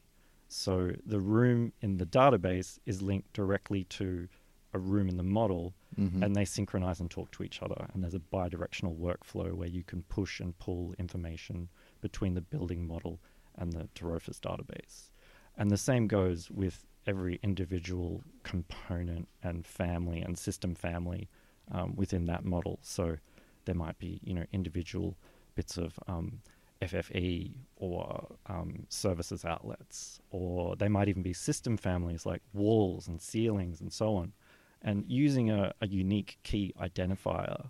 So 0.48 0.92
the 1.06 1.20
room 1.20 1.74
in 1.82 1.98
the 1.98 2.06
database 2.06 2.80
is 2.86 3.02
linked 3.02 3.34
directly 3.34 3.86
to 3.86 4.28
a 4.74 4.80
room 4.80 5.08
in 5.10 5.18
the 5.18 5.24
model, 5.24 5.74
hmm 5.96 6.22
and 6.22 6.36
they 6.36 6.44
synchronize 6.46 7.00
and 7.00 7.10
talk 7.10 7.32
to 7.32 7.44
each 7.44 7.62
other. 7.62 7.88
And 7.94 8.04
there's 8.04 8.14
a 8.14 8.20
bi-directional 8.20 8.96
workflow 8.96 9.54
where 9.54 9.70
you 9.70 9.84
can 9.84 10.04
push 10.04 10.40
and 10.42 10.58
pull 10.60 10.94
information 11.00 11.70
between 12.02 12.34
the 12.34 12.42
building 12.42 12.86
model 12.86 13.20
and 13.58 13.72
the 13.72 13.88
dRofus 13.96 14.40
database. 14.40 15.10
And 15.58 15.72
the 15.72 15.78
same 15.78 16.08
goes 16.08 16.50
with 16.52 16.86
every 17.08 17.40
individual 17.44 18.24
component 18.44 19.28
and 19.44 19.66
family 19.66 20.22
and 20.22 20.38
system 20.38 20.76
family 20.76 21.30
um, 21.72 21.96
within 21.96 22.26
that 22.26 22.46
model. 22.46 22.80
So 22.82 23.18
there 23.66 23.76
might 23.76 23.98
be, 24.00 24.20
you 24.24 24.34
know, 24.34 24.46
individual 24.52 25.16
bits 25.56 25.78
of 25.78 25.98
um, 26.08 26.42
FFE 26.82 27.54
or 27.78 28.28
um, 28.48 28.86
services 28.90 29.46
outlets, 29.46 30.20
or 30.32 30.76
they 30.76 30.88
might 30.88 31.08
even 31.08 31.24
be 31.24 31.34
system 31.34 31.78
families 31.78 32.26
like 32.26 32.42
walls 32.54 33.08
and 33.08 33.22
ceilings 33.22 33.82
and 33.82 33.92
so 33.92 34.16
on. 34.16 34.34
And 34.82 35.04
using 35.08 35.50
a, 35.50 35.74
a 35.82 35.88
unique 35.88 36.38
key 36.44 36.74
identifier, 36.80 37.68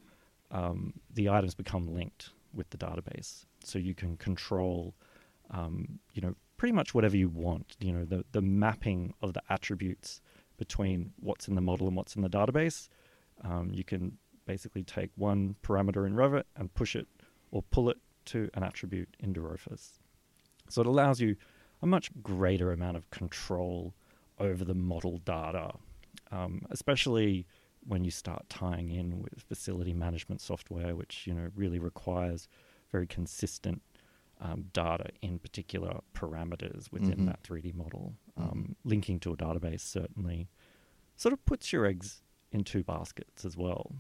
um, 0.52 0.94
the 1.14 1.30
items 1.30 1.56
become 1.56 1.94
linked 1.94 2.32
with 2.54 2.70
the 2.72 2.78
database. 2.78 3.46
So 3.64 3.80
you 3.80 3.94
can 3.94 4.18
control, 4.18 4.94
um, 5.52 6.00
you 6.14 6.22
know, 6.22 6.36
pretty 6.58 6.74
much 6.74 6.94
whatever 6.94 7.18
you 7.18 7.30
want. 7.30 7.76
You 7.80 7.94
know, 7.94 8.06
the, 8.06 8.26
the 8.32 8.42
mapping 8.42 9.14
of 9.22 9.34
the 9.34 9.42
attributes 9.50 10.22
between 10.58 11.12
what's 11.20 11.48
in 11.48 11.56
the 11.56 11.62
model 11.62 11.88
and 11.88 11.96
what's 11.96 12.16
in 12.16 12.22
the 12.22 12.30
database. 12.30 12.88
Um, 13.44 13.70
you 13.74 13.84
can 13.84 14.18
basically 14.46 14.84
take 14.84 15.12
one 15.16 15.56
parameter 15.64 16.06
in 16.06 16.14
Revit 16.14 16.44
and 16.56 16.74
push 16.74 16.96
it 16.96 17.08
or 17.52 17.64
pull 17.64 17.90
it 17.90 17.98
to 18.26 18.50
an 18.54 18.64
attribute 18.64 19.10
in 19.20 19.34
dRofus. 19.34 20.00
So 20.70 20.82
it 20.82 20.88
allows 20.88 21.20
you 21.20 21.36
a 21.82 21.88
much 21.88 22.10
greater 22.24 22.72
amount 22.72 22.98
of 22.98 23.10
control 23.12 23.94
over 24.40 24.66
the 24.66 24.74
model 24.74 25.20
data, 25.20 25.74
um, 26.32 26.62
especially 26.72 27.46
when 27.88 28.04
you 28.04 28.12
start 28.12 28.50
tying 28.50 28.90
in 28.90 29.22
with 29.22 29.44
facility 29.48 29.94
management 29.94 30.42
software, 30.42 30.96
which 30.96 31.28
you 31.28 31.34
know 31.34 31.50
really 31.56 31.80
requires 31.80 32.48
very 32.92 33.06
consistent 33.06 33.82
um, 34.42 34.66
data 34.74 35.06
in 35.22 35.40
particular 35.40 36.02
parameters 36.14 36.92
within 36.92 37.20
Mhm. 37.20 37.26
that 37.28 37.44
3D 37.44 37.74
model. 37.74 38.16
Um, 38.38 38.76
linking 38.84 39.20
to 39.22 39.32
a 39.34 39.38
database 39.38 39.80
certainly 39.82 40.50
sort 41.16 41.32
of 41.34 41.44
puts 41.46 41.72
your 41.72 41.86
eggs 41.86 42.22
in 42.52 42.64
two 42.64 42.84
baskets 42.84 43.46
as 43.46 43.56
well, 43.56 43.96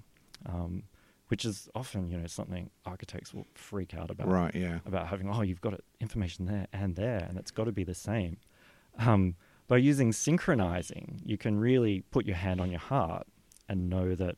um, 0.45 0.83
which 1.29 1.45
is 1.45 1.69
often 1.73 2.07
you 2.09 2.17
know 2.17 2.27
something 2.27 2.69
architects 2.85 3.33
will 3.33 3.47
freak 3.55 3.93
out 3.93 4.11
about 4.11 4.27
Right. 4.27 4.53
Yeah. 4.53 4.79
about 4.85 5.07
having 5.07 5.29
oh 5.29 5.41
you've 5.41 5.61
got 5.61 5.73
it, 5.73 5.83
information 5.99 6.45
there 6.45 6.67
and 6.73 6.95
there 6.95 7.23
and 7.27 7.37
it's 7.37 7.51
got 7.51 7.63
to 7.65 7.71
be 7.71 7.83
the 7.85 7.95
same 7.95 8.37
um, 8.99 9.35
by 9.67 9.77
using 9.77 10.11
synchronizing 10.13 11.21
you 11.25 11.37
can 11.37 11.57
really 11.57 12.01
put 12.01 12.25
your 12.25 12.35
hand 12.35 12.61
on 12.61 12.69
your 12.69 12.79
heart 12.79 13.25
and 13.67 13.89
know 13.89 14.13
that 14.15 14.37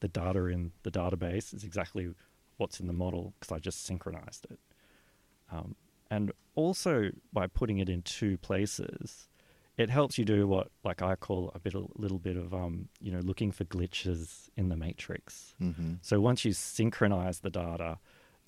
the 0.00 0.08
data 0.08 0.46
in 0.46 0.72
the 0.84 0.90
database 0.90 1.52
is 1.52 1.64
exactly 1.64 2.14
what's 2.56 2.80
in 2.80 2.86
the 2.86 2.92
model 2.92 3.34
because 3.38 3.52
i 3.54 3.58
just 3.58 3.84
synchronized 3.84 4.46
it 4.50 4.58
um, 5.50 5.74
and 6.10 6.32
also 6.54 7.10
by 7.32 7.46
putting 7.46 7.78
it 7.78 7.88
in 7.88 8.02
two 8.02 8.36
places 8.38 9.28
it 9.76 9.90
helps 9.90 10.18
you 10.18 10.24
do 10.24 10.46
what 10.46 10.68
like 10.84 11.02
i 11.02 11.14
call 11.14 11.52
a 11.54 11.58
bit 11.60 11.74
a 11.74 11.84
little 11.96 12.18
bit 12.18 12.36
of 12.36 12.52
um, 12.52 12.88
you 13.00 13.12
know 13.12 13.20
looking 13.20 13.52
for 13.52 13.64
glitches 13.64 14.48
in 14.56 14.68
the 14.68 14.76
matrix 14.76 15.54
hmm 15.58 15.94
so 16.00 16.20
once 16.20 16.44
you 16.44 16.52
synchronize 16.52 17.40
the 17.40 17.50
data, 17.50 17.98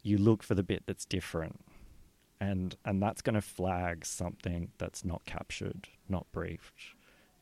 you 0.02 0.16
look 0.18 0.42
for 0.42 0.54
the 0.54 0.62
bit 0.62 0.84
that's 0.86 1.04
different. 1.04 1.60
And 2.40 2.74
and 2.84 3.02
that's 3.02 3.20
going 3.20 3.34
to 3.34 3.42
flag 3.42 4.06
something 4.06 4.70
that's 4.78 5.04
not 5.04 5.24
captured, 5.26 5.88
not 6.08 6.26
briefed, 6.32 6.94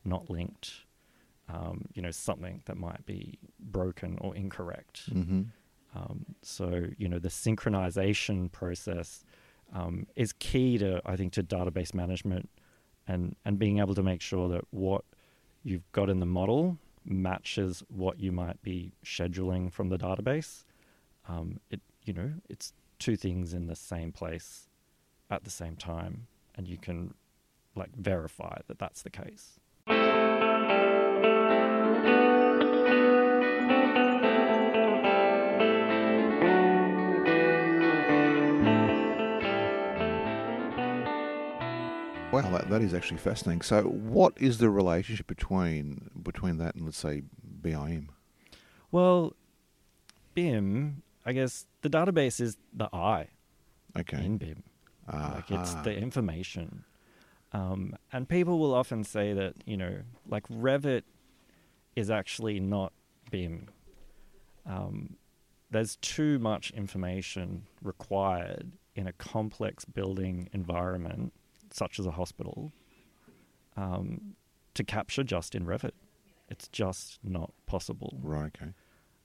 not 0.03 0.29
linked. 0.29 0.85
Um, 1.47 1.85
you 1.93 2.01
know, 2.01 2.11
something 2.11 2.61
that 2.65 2.75
might 2.77 3.05
be 3.05 3.39
broken 3.59 4.17
or 4.19 4.35
incorrect. 4.35 5.03
hmm 5.11 5.43
Um, 5.95 6.25
so 6.41 6.87
you 6.97 7.07
know, 7.07 7.19
the 7.19 7.29
synchronization 7.29 8.51
process 8.51 9.23
um, 9.73 10.07
is 10.15 10.33
key 10.33 10.77
to 10.77 11.01
I 11.05 11.15
think 11.15 11.33
to 11.33 11.43
database 11.43 11.93
management 11.93 12.49
and 13.07 13.35
and 13.45 13.59
being 13.59 13.79
able 13.79 13.95
to 13.95 14.03
make 14.03 14.21
sure 14.21 14.49
that 14.49 14.65
what 14.71 15.03
you've 15.63 15.89
got 15.91 16.09
in 16.09 16.19
the 16.19 16.25
model 16.25 16.77
matches 17.05 17.83
what 17.89 18.19
you 18.19 18.31
might 18.31 18.61
be 18.61 18.91
scheduling 19.03 19.71
from 19.71 19.89
the 19.89 19.97
database. 19.97 20.63
Um, 21.27 21.59
it 21.69 21.81
you 22.03 22.13
know 22.13 22.33
it's 22.49 22.73
two 22.97 23.15
things 23.15 23.53
in 23.53 23.67
the 23.67 23.75
same 23.75 24.11
place 24.11 24.67
at 25.29 25.43
the 25.43 25.49
same 25.49 25.75
time, 25.75 26.27
and 26.55 26.67
you 26.67 26.77
can 26.77 27.13
like 27.75 27.95
verify 27.95 28.59
that 28.67 28.79
that's 28.79 29.01
the 29.01 29.09
case. 29.09 29.59
Wow, 42.45 42.57
that, 42.57 42.69
that 42.69 42.81
is 42.81 42.93
actually 42.93 43.17
fascinating. 43.17 43.61
So, 43.61 43.83
what 43.83 44.33
is 44.37 44.57
the 44.57 44.69
relationship 44.69 45.27
between 45.27 46.09
between 46.21 46.57
that 46.57 46.75
and 46.75 46.85
let's 46.85 46.97
say 46.97 47.23
BIM? 47.61 48.09
Well, 48.91 49.35
BIM, 50.33 51.03
I 51.25 51.33
guess 51.33 51.65
the 51.81 51.89
database 51.89 52.39
is 52.41 52.57
the 52.73 52.89
I 52.93 53.27
Okay. 53.97 54.23
in 54.23 54.37
BIM. 54.37 54.63
Like 55.11 55.51
it's 55.51 55.73
the 55.83 55.95
information. 55.95 56.83
Um, 57.51 57.95
and 58.13 58.29
people 58.29 58.59
will 58.59 58.75
often 58.75 59.03
say 59.03 59.33
that, 59.33 59.55
you 59.65 59.75
know, 59.75 60.01
like 60.27 60.47
Revit 60.47 61.01
is 61.95 62.11
actually 62.11 62.59
not 62.59 62.93
BIM. 63.31 63.69
Um, 64.67 65.15
there's 65.71 65.95
too 65.97 66.37
much 66.39 66.71
information 66.71 67.63
required 67.81 68.71
in 68.95 69.07
a 69.07 69.13
complex 69.13 69.83
building 69.85 70.49
environment, 70.53 71.33
such 71.73 71.99
as 71.99 72.05
a 72.05 72.11
hospital, 72.11 72.71
um, 73.77 74.35
to 74.73 74.83
capture 74.83 75.23
just 75.23 75.55
in 75.55 75.65
Revit. 75.65 75.91
It's 76.49 76.67
just 76.67 77.19
not 77.23 77.51
possible. 77.65 78.17
Right. 78.21 78.51
Okay. 78.55 78.71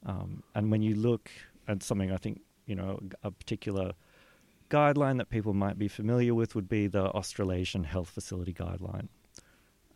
Um, 0.06 0.42
and 0.54 0.70
when 0.70 0.82
you 0.82 0.94
look 0.94 1.30
at 1.66 1.82
something, 1.82 2.12
I 2.12 2.16
think 2.16 2.40
you 2.66 2.74
know 2.74 3.00
a 3.22 3.30
particular 3.30 3.92
guideline 4.70 5.18
that 5.18 5.30
people 5.30 5.54
might 5.54 5.78
be 5.78 5.88
familiar 5.88 6.34
with 6.34 6.54
would 6.54 6.68
be 6.68 6.86
the 6.86 7.04
Australasian 7.10 7.84
Health 7.84 8.10
Facility 8.10 8.52
Guideline, 8.52 9.08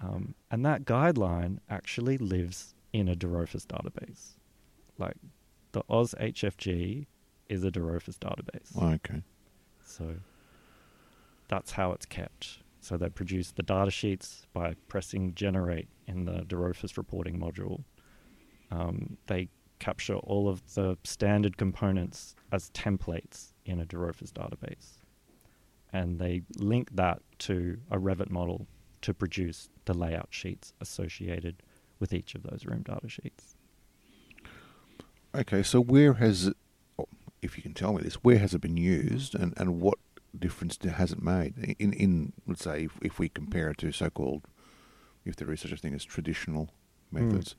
um, 0.01 0.35
and 0.51 0.65
that 0.65 0.85
guideline 0.85 1.59
actually 1.69 2.19
lives 2.19 2.75
in 2.93 3.09
a 3.09 3.15
dRofus 3.15 3.67
database. 3.67 4.37
Like 4.97 5.17
the 5.73 5.83
AusHFG 5.83 7.07
is 7.49 7.65
a 7.65 7.71
dRofus 7.71 8.19
database. 8.19 8.95
Okay. 8.95 9.23
So 9.85 10.17
that's 11.49 11.73
how 11.73 11.93
it's 11.93 12.07
kept. 12.07 12.59
So 12.81 12.97
they 12.97 13.09
produce 13.09 13.51
the 13.51 13.63
data 13.63 13.91
sheets 13.91 14.47
by 14.53 14.75
pressing 14.89 15.35
generate 15.35 15.89
in 16.07 16.25
the 16.25 16.45
dRofus 16.47 16.97
reporting 16.97 17.39
module. 17.39 17.83
Um, 18.71 19.17
they 19.27 19.49
capture 19.79 20.17
all 20.17 20.49
of 20.49 20.63
the 20.75 20.97
standard 21.05 21.57
components 21.57 22.35
as 22.53 22.71
templates 22.71 23.53
in 23.65 23.81
a 23.81 23.87
dRofus 23.87 24.33
database. 24.33 24.99
And 25.93 26.19
they 26.19 26.43
link 26.57 26.95
that 26.95 27.21
to 27.41 27.79
a 27.91 27.99
Revit 27.99 28.31
model 28.31 28.67
to 29.03 29.15
produce 29.15 29.71
the 29.85 29.95
layout 29.95 30.29
sheets 30.31 30.73
associated 30.81 31.63
with 31.99 32.13
each 32.13 32.35
of 32.35 32.43
those 32.43 32.65
room 32.67 32.83
data 32.83 33.09
sheets. 33.09 33.55
Okay. 35.35 35.63
So 35.63 35.81
where 35.81 36.15
has 36.15 36.53
oh, 36.99 37.09
if 37.43 37.57
you 37.57 37.63
can 37.63 37.75
tell 37.75 37.93
me 37.93 38.03
this, 38.03 38.17
where 38.17 38.39
has 38.39 38.55
it 38.55 38.61
been 38.61 38.77
used, 38.77 39.35
and, 39.35 39.55
and 39.57 39.81
what 39.81 39.99
difference 40.37 40.77
it 41.13 41.23
made 41.23 41.77
in 41.79 41.93
in 41.93 42.33
let's 42.47 42.65
say 42.65 42.85
if, 42.85 42.99
if 43.03 43.19
we 43.19 43.29
compare 43.29 43.71
it 43.71 43.79
to 43.79 43.93
so-called, 43.93 44.47
if 45.25 45.37
there 45.37 45.51
is 45.53 45.61
such 45.61 45.73
a 45.73 45.77
thing 45.77 45.95
as 45.95 46.05
traditional 46.05 46.71
methods, 47.11 47.57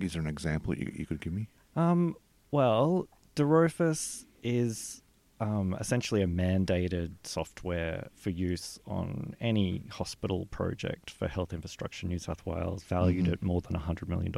is 0.00 0.12
there 0.14 0.22
an 0.22 0.28
example 0.28 0.74
you, 0.76 0.90
you 0.94 1.06
could 1.06 1.20
give 1.20 1.32
me? 1.32 1.48
Um, 1.76 2.16
well, 2.50 3.08
dRofus 3.36 4.24
is 4.42 5.02
um, 5.38 5.74
essentially 5.80 6.22
a 6.22 6.26
mandated 6.26 7.12
software 7.24 8.08
for 8.14 8.30
use 8.30 8.78
on 8.86 9.34
any 9.40 9.84
hospital 9.90 10.46
project 10.46 11.10
for 11.10 11.28
health 11.28 11.52
infrastructure 11.52 12.06
New 12.06 12.18
South 12.18 12.44
Wales, 12.44 12.82
valued 12.82 13.26
Mhm. 13.26 13.32
at 13.32 13.42
more 13.42 13.60
than 13.60 13.74
$100 13.78 14.08
million. 14.08 14.32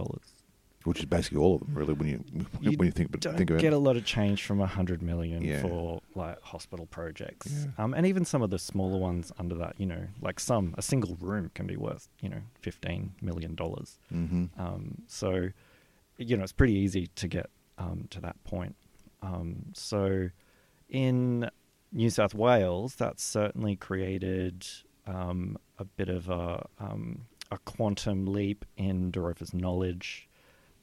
Which 0.85 0.99
is 1.01 1.05
basically 1.07 1.39
all 1.39 1.55
of 1.57 1.61
them, 1.61 1.75
really. 1.75 1.95
When 1.95 2.09
you 2.09 2.25
You 2.61 2.77
when 2.79 2.87
you 2.87 2.93
think 2.93 3.11
Don't 3.21 3.37
think 3.37 3.51
about 3.51 3.61
get 3.61 3.73
it. 3.73 3.77
a 3.77 3.79
lot 3.79 3.97
of 3.97 4.05
change 4.05 4.43
from 4.45 4.59
a 4.59 4.63
100 4.63 5.03
million 5.03 5.43
Yeah. 5.43 5.63
for 5.63 6.01
like 6.15 6.41
hospital 6.43 6.87
projects. 6.87 7.53
Yeah. 7.53 7.67
Um, 7.85 7.95
and 7.95 8.07
even 8.07 8.25
some 8.25 8.43
of 8.43 8.51
the 8.51 8.59
smaller 8.59 8.99
ones 8.99 9.31
under 9.39 9.55
that, 9.57 9.75
you 9.79 9.87
know, 9.87 10.07
like 10.21 10.41
some, 10.41 10.75
a 10.79 10.83
single 10.83 11.17
room 11.21 11.51
can 11.55 11.67
be 11.67 11.77
worth, 11.77 12.09
you 12.21 12.29
know, 12.29 12.43
$15 12.63 13.11
million. 13.23 13.57
hmm 13.57 14.45
Um, 14.59 15.03
so, 15.07 15.49
you 16.19 16.37
know, 16.37 16.43
it's 16.43 16.53
pretty 16.53 16.75
easy 16.75 17.07
to 17.17 17.29
get 17.29 17.51
um, 17.79 18.07
to 18.11 18.21
that 18.21 18.43
point. 18.45 18.77
Um, 19.23 19.67
so, 19.75 20.31
in 20.89 21.49
New 21.93 22.11
South 22.11 22.35
Wales, 22.35 22.95
that's 22.97 23.23
certainly 23.23 23.77
created 23.77 24.67
um, 25.07 25.57
a 25.79 25.85
bit 25.85 26.09
of 26.09 26.29
a, 26.29 26.67
um, 26.79 27.27
a 27.51 27.59
quantum 27.59 28.27
leap 28.27 28.65
in 28.77 29.11
dRofus 29.13 29.53
knowledge 29.55 30.29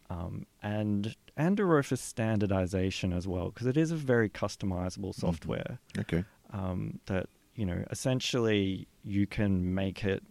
um, 0.10 0.46
and 0.64 1.16
and 1.38 1.58
dRofus 1.58 2.00
standardization 2.00 3.14
as 3.14 3.28
well, 3.28 3.50
because 3.50 3.68
it 3.68 3.78
is 3.78 3.92
a 3.92 3.96
very 3.96 4.30
customizable 4.30 5.14
software 5.14 5.80
Okay. 5.98 6.24
um, 6.52 7.00
that 7.06 7.28
you 7.56 7.66
know 7.66 7.84
essentially 7.92 8.88
you 9.04 9.28
can 9.28 9.74
make 9.74 10.04
it 10.04 10.24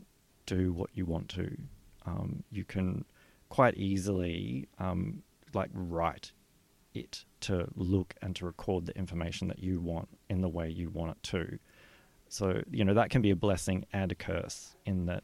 do 0.46 0.72
what 0.72 0.90
you 0.94 1.04
want 1.06 1.28
to. 1.30 1.56
Um, 2.06 2.42
you 2.50 2.64
can 2.64 3.04
quite 3.50 3.76
easily 3.76 4.68
um, 4.78 5.22
like 5.54 5.70
write 5.72 6.32
it 6.94 7.24
to 7.40 7.68
look 7.76 8.14
and 8.22 8.34
to 8.36 8.44
record 8.46 8.86
the 8.86 8.96
information 8.98 9.48
that 9.48 9.58
you 9.58 9.78
want 9.80 10.08
in 10.28 10.40
the 10.40 10.48
way 10.48 10.68
you 10.68 10.90
want 10.90 11.12
it 11.12 11.22
to. 11.24 11.58
So 12.28 12.62
you 12.70 12.84
know 12.84 12.94
that 12.94 13.10
can 13.10 13.22
be 13.22 13.30
a 13.30 13.36
blessing 13.36 13.86
and 13.92 14.10
a 14.12 14.14
curse 14.14 14.74
in 14.84 15.06
that. 15.06 15.22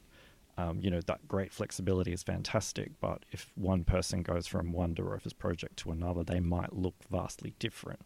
Um, 0.56 0.78
you 0.80 0.90
know 0.90 1.00
that 1.00 1.26
great 1.26 1.52
flexibility 1.52 2.12
is 2.12 2.22
fantastic, 2.22 2.92
but 3.00 3.24
if 3.32 3.50
one 3.56 3.82
person 3.84 4.22
goes 4.22 4.46
from 4.46 4.72
one 4.72 4.94
dRofus 4.94 5.36
project 5.36 5.78
to 5.78 5.90
another, 5.90 6.22
they 6.22 6.40
might 6.40 6.72
look 6.72 6.94
vastly 7.10 7.54
different 7.58 8.00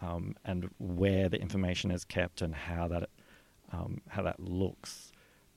um, 0.00 0.34
and 0.44 0.70
where 0.78 1.28
the 1.28 1.40
information 1.40 1.90
is 1.90 2.04
kept 2.04 2.42
and 2.42 2.54
how 2.54 2.88
that 2.88 3.10
um, 3.72 4.00
how 4.08 4.22
that 4.22 4.40
looks 4.40 5.12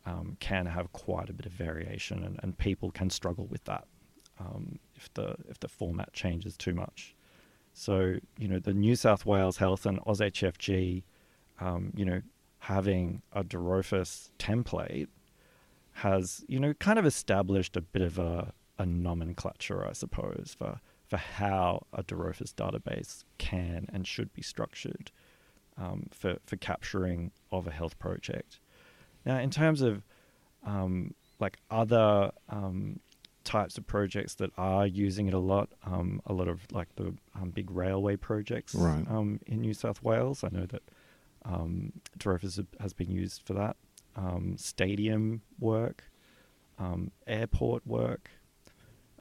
um, 0.06 0.36
can 0.39 0.65
have 0.65 0.91
quite 0.91 1.30
a 1.30 1.34
bit 1.34 1.45
of 1.45 1.52
variation, 1.52 2.24
and, 2.24 2.39
and 2.43 2.58
people 2.58 2.91
can 2.91 3.10
struggle 3.10 3.45
with 3.47 3.63
that 3.65 3.86
um, 4.39 4.80
if 4.95 5.13
the 5.13 5.36
if 5.47 5.60
the 5.60 5.67
format 5.67 6.12
changes 6.13 6.58
too 6.58 6.74
much. 6.74 7.15
So 7.74 8.17
you 8.38 8.47
know 8.47 8.60
the 8.60 8.74
New 8.74 8.95
South 8.95 9.26
Wales 9.26 9.58
Health 9.58 9.86
and 9.86 10.00
AusHFG, 10.02 11.04
um, 11.60 11.93
you 11.95 12.06
know, 12.06 12.21
having 12.60 13.21
a 13.32 13.43
dRofus 13.43 14.32
template 14.39 15.08
has 16.01 16.43
you 16.47 16.59
know 16.59 16.73
kind 16.75 16.97
of 16.99 17.05
established 17.05 17.75
a 17.77 17.81
bit 17.81 18.01
of 18.01 18.17
a, 18.19 18.53
a 18.77 18.85
nomenclature, 18.85 19.85
I 19.87 19.93
suppose, 19.93 20.55
for 20.57 20.79
for 21.07 21.17
how 21.17 21.85
a 21.93 22.03
dRofus 22.03 22.53
database 22.53 23.23
can 23.37 23.87
and 23.93 24.07
should 24.07 24.31
be 24.33 24.41
structured 24.41 25.11
um, 25.77 26.07
for 26.11 26.37
for 26.45 26.55
capturing 26.57 27.31
of 27.51 27.67
a 27.67 27.71
health 27.71 27.97
project. 27.99 28.59
Now, 29.25 29.37
in 29.39 29.49
terms 29.51 29.81
of 29.81 30.03
um, 30.65 31.13
like 31.39 31.57
other 31.69 32.31
um, 32.49 32.99
types 33.43 33.77
of 33.77 33.85
projects 33.87 34.35
that 34.35 34.51
are 34.57 34.85
using 34.87 35.27
it 35.27 35.33
a 35.33 35.39
lot, 35.39 35.69
um, 35.83 36.21
a 36.25 36.33
lot 36.33 36.47
of 36.47 36.61
like 36.71 36.95
the 36.95 37.13
um, 37.35 37.49
big 37.49 37.69
railway 37.71 38.15
projects 38.15 38.73
Right. 38.75 39.05
um, 39.09 39.39
in 39.47 39.61
New 39.61 39.73
South 39.73 40.01
Wales. 40.03 40.43
I 40.43 40.49
know 40.51 40.65
that 40.67 40.83
um, 41.43 41.93
has 42.79 42.93
been 42.93 43.11
used 43.11 43.41
for 43.45 43.53
that. 43.53 43.75
Um, 44.15 44.56
stadium 44.58 45.41
work, 45.60 46.04
um, 46.78 47.12
airport 47.28 47.86
work. 47.88 48.30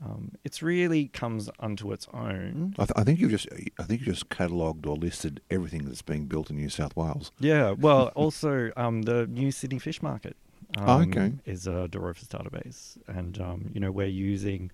Um, 0.03 0.33
it's 0.45 0.63
really 0.63 1.09
comes 1.09 1.51
unto 1.61 1.93
its 1.93 2.09
own. 2.13 2.75
I, 2.79 2.85
th- 2.85 2.93
I 2.97 3.05
think 3.05 3.21
you've 3.21 3.31
just 3.31 3.47
I 3.79 3.83
think 3.83 4.01
you 4.01 4.07
just 4.07 4.31
catalogued 4.31 4.87
or 4.87 4.97
listed 4.97 5.43
everything 5.51 5.85
that's 5.85 6.01
being 6.03 6.25
built 6.25 6.49
in 6.51 6.57
New 6.57 6.71
South 6.71 6.97
Wales. 6.97 7.33
Yeah, 7.39 7.73
well, 7.73 8.07
also 8.15 8.71
um, 8.77 9.03
the 9.03 9.27
new 9.27 9.51
Sydney 9.53 9.79
Fish 9.79 10.01
Market 10.03 10.37
um, 10.79 10.89
Oh, 10.89 11.01
okay. 11.03 11.33
is 11.45 11.67
a 11.67 11.87
dRofus 11.91 12.29
database, 12.29 12.97
and 13.07 13.39
um, 13.41 13.71
you 13.75 13.81
know 13.81 13.91
we're 13.93 14.07
using 14.07 14.71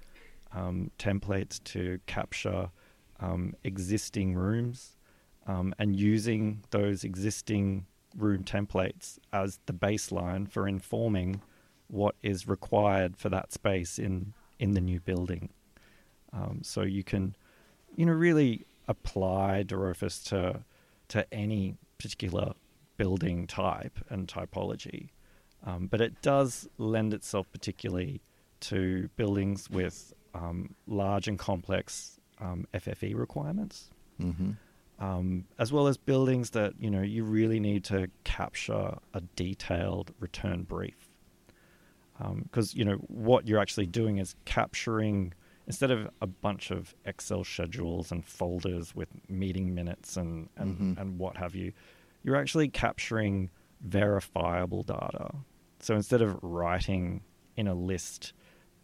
um, 0.53 0.91
templates 0.99 1.63
to 1.65 1.99
capture 2.07 2.71
um, 3.19 3.55
existing 3.65 4.35
rooms 4.35 4.97
um, 5.49 5.75
and 5.81 5.97
using 5.97 6.63
those 6.71 7.03
existing 7.03 7.87
room 8.17 8.45
templates 8.45 9.19
as 9.33 9.59
the 9.67 9.73
baseline 9.73 10.51
for 10.51 10.67
informing 10.67 11.41
what 11.89 12.15
is 12.23 12.49
required 12.49 13.17
for 13.17 13.29
that 13.29 13.53
space 13.53 13.99
in 13.99 14.33
in 14.59 14.73
the 14.73 14.81
new 14.81 15.01
building. 15.01 15.51
Um, 16.33 16.61
so 16.63 16.83
you 16.83 17.05
can, 17.05 17.37
you 17.95 18.07
know, 18.07 18.13
really 18.13 18.67
apply 18.89 19.65
dRofus 19.67 20.25
to 20.29 20.65
to 21.09 21.33
any 21.33 21.77
particular 21.99 22.55
building 22.97 23.47
type 23.47 23.99
and 24.09 24.27
typology, 24.27 25.11
um, 25.65 25.87
but 25.87 26.01
it 26.01 26.21
does 26.23 26.69
lend 26.79 27.15
itself 27.15 27.47
particularly 27.53 28.21
to 28.59 29.09
buildings 29.17 29.71
with 29.71 30.15
um, 30.35 30.75
large 30.87 31.29
and 31.29 31.39
complex 31.39 32.19
um, 32.41 32.67
FFE 32.75 33.15
requirements. 33.15 33.91
Hmm 34.19 34.53
um, 34.99 35.45
as 35.59 35.73
well 35.73 35.87
as 35.89 35.97
buildings 35.97 36.51
that 36.51 36.73
you 36.79 36.91
know 36.91 37.03
you 37.03 37.25
really 37.25 37.61
need 37.61 37.85
to 37.85 38.09
capture 38.25 38.97
a 39.15 39.21
detailed 39.37 40.13
return 40.21 40.63
brief 40.63 41.11
because 42.45 42.75
you 42.75 42.85
know 42.85 42.95
what 43.09 43.47
you're 43.47 43.61
actually 43.61 43.87
doing 43.87 44.17
is 44.19 44.35
capturing 44.47 45.35
instead 45.67 45.91
of 45.91 46.09
a 46.23 46.27
bunch 46.27 46.71
of 46.71 46.95
Excel 47.05 47.45
schedules 47.45 48.11
and 48.11 48.25
folders 48.25 48.95
with 48.95 49.09
meeting 49.29 49.75
minutes 49.75 50.17
and 50.17 50.49
and, 50.57 50.79
Mhm. 50.97 51.01
and 51.01 51.19
what 51.19 51.37
have 51.37 51.55
you, 51.55 51.73
you're 52.23 52.37
actually 52.37 52.69
capturing 52.69 53.51
verifiable 53.83 54.83
data. 54.83 55.35
So 55.81 55.95
instead 55.95 56.23
of 56.23 56.39
writing 56.43 57.21
in 57.57 57.67
a 57.69 57.75
list, 57.75 58.33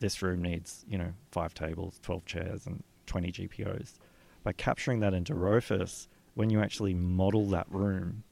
this 0.01 0.21
room 0.21 0.43
needs 0.43 0.85
you 0.87 0.99
know 0.99 1.15
five 1.31 1.55
tables, 1.55 1.99
twelve 2.03 2.27
chairs, 2.27 2.67
and 2.67 2.83
twenty 3.07 3.33
GPOs 3.33 3.95
by 4.43 4.53
capturing 4.53 5.01
that 5.01 5.15
into 5.15 5.35
Rofus, 5.35 6.09
when 6.35 6.51
you 6.51 6.61
actually 6.61 6.95
model 6.95 7.47
that 7.51 7.67
room, 7.71 8.25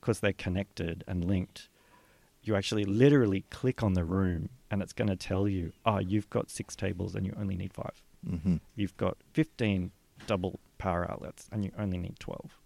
because 0.00 0.20
they're 0.20 0.32
connected 0.32 1.04
and 1.06 1.24
linked, 1.24 1.68
you 2.42 2.56
actually 2.56 2.84
literally 2.84 3.44
click 3.50 3.82
on 3.82 3.94
the 3.94 4.04
room 4.04 4.48
and 4.70 4.82
it's 4.82 4.92
going 4.92 5.08
to 5.08 5.16
tell 5.16 5.46
you, 5.46 5.72
oh, 5.84 5.98
you've 5.98 6.30
got 6.30 6.50
six 6.50 6.74
tables 6.74 7.14
and 7.14 7.26
you 7.26 7.34
only 7.38 7.56
need 7.56 7.72
five. 7.72 8.02
hmm 8.28 8.56
You've 8.74 8.96
got 8.96 9.16
15 9.34 9.90
double 10.26 10.58
power 10.78 11.08
outlets 11.10 11.48
and 11.52 11.64
you 11.64 11.70
only 11.78 11.98
need 11.98 12.18
12. 12.18 12.58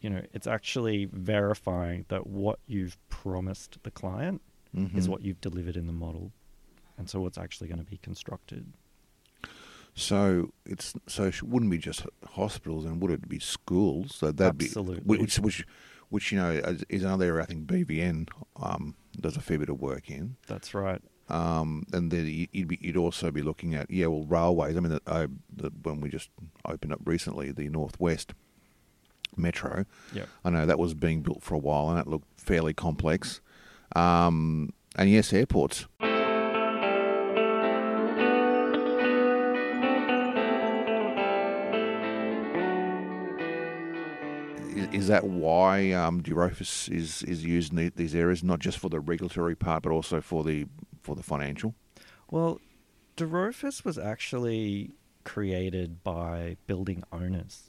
You 0.00 0.10
know, 0.10 0.22
it's 0.32 0.46
actually 0.48 1.04
verifying 1.12 2.06
that 2.08 2.26
what 2.26 2.58
you've 2.66 2.96
promised 3.08 3.78
the 3.84 3.90
client 3.90 4.40
is 4.94 5.06
Mhm. 5.06 5.10
what 5.10 5.22
you've 5.22 5.40
delivered 5.40 5.76
in 5.76 5.86
the 5.86 5.92
model, 5.92 6.32
and 6.96 7.08
so 7.08 7.20
what's 7.20 7.36
actually 7.38 7.68
going 7.68 7.78
to 7.84 7.88
be 7.88 7.98
constructed. 7.98 8.72
So 9.94 10.52
it's 10.64 10.94
so 11.06 11.24
it 11.24 11.42
wouldn't 11.42 11.70
be 11.70 11.78
just 11.78 12.06
hospitals, 12.30 12.84
and 12.84 13.00
would 13.02 13.10
it 13.10 13.28
be 13.28 13.38
schools? 13.38 14.14
So 14.14 14.32
that'd 14.32 14.62
Absolutely. 14.62 15.00
be 15.16 15.22
which 15.22 15.38
which 15.38 15.66
which 16.08 16.32
you 16.32 16.38
know 16.38 16.50
is- 16.88 17.02
another 17.02 17.26
area 17.26 17.42
I 17.42 17.46
think 17.46 17.66
BVN 17.66 18.28
um, 18.56 18.94
does 19.20 19.36
a 19.36 19.40
fair 19.40 19.58
bit 19.58 19.68
of 19.68 19.80
work 19.80 20.10
in. 20.10 20.36
That's 20.46 20.72
right. 20.74 21.00
Um, 21.28 21.84
and 21.92 22.10
then 22.10 22.26
you- 22.26 22.48
you'd, 22.52 22.68
be, 22.68 22.78
you'd 22.80 22.96
also 22.96 23.30
be 23.30 23.42
looking 23.42 23.74
at 23.74 23.90
yeah, 23.90 24.06
well, 24.06 24.24
railways. 24.24 24.76
I 24.76 24.80
mean, 24.80 24.92
the, 24.92 25.02
uh, 25.06 25.26
the, 25.54 25.70
when 25.82 26.00
we 26.00 26.08
just 26.10 26.30
opened 26.66 26.92
up 26.92 27.00
recently, 27.04 27.50
the 27.52 27.68
Northwest 27.68 28.32
Metro. 29.36 29.84
Yeah. 30.12 30.24
I 30.44 30.50
know 30.50 30.66
that 30.66 30.78
was 30.78 30.94
being 30.94 31.22
built 31.22 31.42
for 31.42 31.54
a 31.54 31.58
while, 31.58 31.88
and 31.90 31.98
it 31.98 32.06
looked 32.06 32.28
fairly 32.40 32.74
complex. 32.74 33.40
Um, 33.96 34.72
and 34.96 35.08
yes, 35.10 35.32
airports. 35.32 35.86
Is, 44.92 45.02
is 45.02 45.08
that 45.08 45.24
why 45.24 45.92
um, 45.92 46.22
Eurofis 46.22 46.90
is 46.90 47.22
is 47.22 47.44
used 47.44 47.72
in 47.72 47.76
the, 47.76 47.92
these 47.94 48.14
areas, 48.14 48.42
not 48.42 48.58
just 48.58 48.78
for 48.78 48.88
the 48.88 49.00
regulatory 49.00 49.54
part, 49.54 49.82
but 49.82 49.92
also 49.92 50.20
for 50.20 50.44
the 50.44 50.66
for 51.02 51.16
the 51.16 51.22
financial? 51.22 51.74
Well, 52.30 52.60
dRofus 53.16 53.84
was 53.84 53.98
actually 53.98 54.92
created 55.24 56.02
by 56.02 56.56
building 56.66 57.04
owners. 57.12 57.64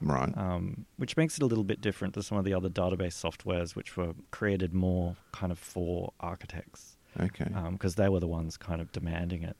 Right. 0.00 0.36
um, 0.36 0.84
which 0.98 1.16
makes 1.16 1.38
it 1.38 1.42
a 1.42 1.46
little 1.46 1.64
bit 1.64 1.80
different 1.80 2.12
to 2.14 2.22
some 2.22 2.36
of 2.36 2.44
the 2.44 2.52
other 2.52 2.68
database 2.68 3.14
softwares 3.14 3.74
which 3.74 3.96
were 3.96 4.12
created 4.32 4.74
more 4.74 5.16
kind 5.32 5.50
of 5.50 5.58
for 5.58 6.12
architects 6.20 6.98
okay. 7.18 7.46
because 7.70 7.94
they 7.94 8.08
were 8.08 8.20
the 8.20 8.26
ones 8.26 8.56
kind 8.56 8.82
of 8.82 8.92
demanding 8.92 9.44
it. 9.44 9.56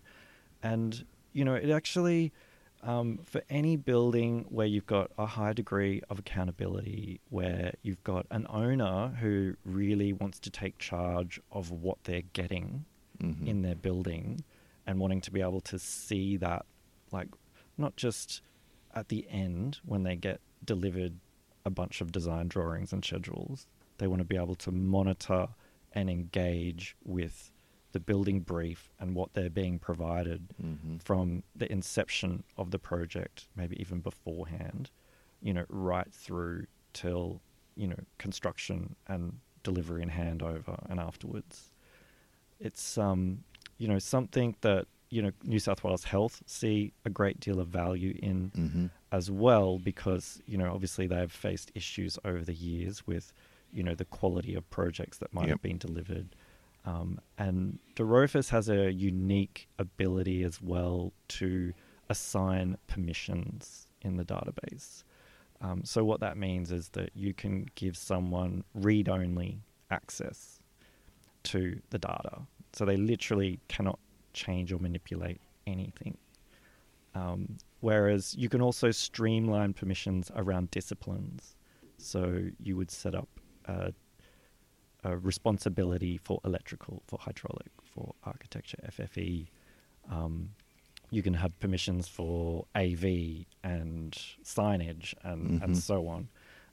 And, 0.62 1.06
you 1.32 1.44
know, 1.44 1.54
it 1.54 1.70
actually, 1.70 2.32
um, 2.84 3.18
for 3.24 3.42
any 3.48 3.76
building 3.76 4.44
where 4.50 4.66
you've 4.66 4.86
got 4.86 5.10
a 5.18 5.26
high 5.26 5.52
degree 5.54 6.02
of 6.10 6.18
accountability, 6.18 7.20
where 7.30 7.74
you've 7.82 8.02
got 8.04 8.26
an 8.30 8.46
owner 8.50 9.08
who 9.20 9.54
really 9.64 10.12
wants 10.12 10.38
to 10.40 10.50
take 10.50 10.78
charge 10.78 11.40
of 11.50 11.70
what 11.70 12.04
they're 12.04 12.22
getting 12.34 12.84
Mhm. 13.20 13.46
in 13.46 13.62
their 13.62 13.74
building 13.74 14.44
and 14.86 14.98
wanting 15.00 15.20
to 15.22 15.30
be 15.30 15.40
able 15.40 15.60
to 15.62 15.78
see 15.78 16.36
that, 16.36 16.66
like, 17.10 17.28
not 17.78 17.96
just 17.96 18.42
at 18.94 19.08
the 19.08 19.26
end 19.28 19.80
when 19.84 20.02
they 20.02 20.14
get 20.16 20.40
delivered 20.64 21.18
a 21.64 21.70
bunch 21.70 22.00
of 22.02 22.12
design 22.12 22.48
drawings 22.48 22.92
and 22.92 23.04
schedules, 23.04 23.66
they 23.98 24.06
want 24.06 24.20
to 24.20 24.24
be 24.26 24.36
able 24.36 24.54
to 24.56 24.70
monitor 24.70 25.48
and 25.92 26.10
engage 26.10 26.96
with 27.04 27.50
the 27.94 28.00
building 28.00 28.40
brief 28.40 28.92
and 28.98 29.14
what 29.14 29.32
they're 29.34 29.48
being 29.48 29.78
provided 29.78 30.48
Mhm. 30.60 31.00
from 31.00 31.44
the 31.54 31.70
inception 31.72 32.42
of 32.58 32.72
the 32.72 32.78
project, 32.78 33.46
maybe 33.56 33.80
even 33.80 34.00
beforehand, 34.00 34.90
you 35.40 35.54
know, 35.54 35.64
right 35.68 36.12
through 36.12 36.66
till, 36.92 37.40
you 37.76 37.86
know, 37.86 38.00
construction 38.18 38.96
and 39.06 39.38
delivery 39.62 40.02
and 40.02 40.10
handover 40.10 40.76
and 40.90 40.98
afterwards. 40.98 41.70
It's 42.60 42.98
um, 42.98 43.44
you 43.78 43.86
know, 43.88 43.98
something 44.00 44.56
that, 44.62 44.86
you 45.10 45.22
know, 45.22 45.30
New 45.44 45.58
South 45.60 45.84
Wales 45.84 46.04
Health 46.04 46.42
see 46.46 46.92
a 47.04 47.10
great 47.10 47.38
deal 47.40 47.60
of 47.60 47.68
value 47.68 48.18
in 48.20 48.50
Mhm. 48.50 48.90
as 49.12 49.30
well 49.30 49.78
because, 49.78 50.42
you 50.46 50.58
know, 50.58 50.72
obviously 50.74 51.06
they've 51.06 51.30
faced 51.30 51.70
issues 51.76 52.18
over 52.24 52.44
the 52.44 52.54
years 52.54 53.06
with, 53.06 53.32
you 53.72 53.82
know, 53.84 53.94
the 53.94 54.04
quality 54.04 54.54
of 54.54 54.68
projects 54.70 55.18
that 55.18 55.32
might 55.32 55.42
Yep. 55.48 55.50
have 55.50 55.62
been 55.62 55.78
delivered. 55.78 56.34
Um, 56.84 57.18
and 57.38 57.78
dRofus 57.96 58.50
has 58.50 58.68
a 58.68 58.92
unique 58.92 59.68
ability 59.78 60.42
as 60.42 60.60
well 60.60 61.12
to 61.28 61.72
assign 62.08 62.76
permissions 62.86 63.88
in 64.02 64.16
the 64.16 64.24
database. 64.24 65.04
Um, 65.60 65.82
so 65.84 66.04
what 66.04 66.20
that 66.20 66.36
means 66.36 66.70
is 66.70 66.90
that 66.90 67.10
you 67.14 67.32
can 67.32 67.66
give 67.74 67.96
someone 67.96 68.64
read-only 68.74 69.60
access 69.90 70.60
to 71.44 71.80
the 71.90 71.98
data. 71.98 72.42
So 72.74 72.84
they 72.84 72.96
literally 72.96 73.60
cannot 73.68 73.98
change 74.34 74.72
or 74.72 74.78
manipulate 74.78 75.40
anything. 75.66 76.18
Um, 77.14 77.56
whereas 77.80 78.34
you 78.34 78.48
can 78.48 78.60
also 78.60 78.90
streamline 78.90 79.72
permissions 79.72 80.30
around 80.34 80.70
disciplines. 80.70 81.56
So 81.96 82.48
you 82.60 82.76
would 82.76 82.90
set 82.90 83.14
up 83.14 83.28
a, 83.66 83.92
a 85.04 85.16
responsibility 85.16 86.18
for 86.18 86.40
electrical, 86.44 87.02
for 87.06 87.18
hydraulic, 87.20 87.70
for 87.84 88.14
architecture, 88.24 88.78
FFE. 88.88 89.46
Um, 90.10 90.50
you 91.10 91.22
can 91.22 91.34
have 91.34 91.58
permissions 91.60 92.08
for 92.08 92.66
AV 92.74 93.44
and 93.62 94.12
signage 94.42 95.14
and, 95.22 95.62
and 95.62 95.74
Mhm. 95.74 95.76
so 95.76 96.08
on. 96.08 96.28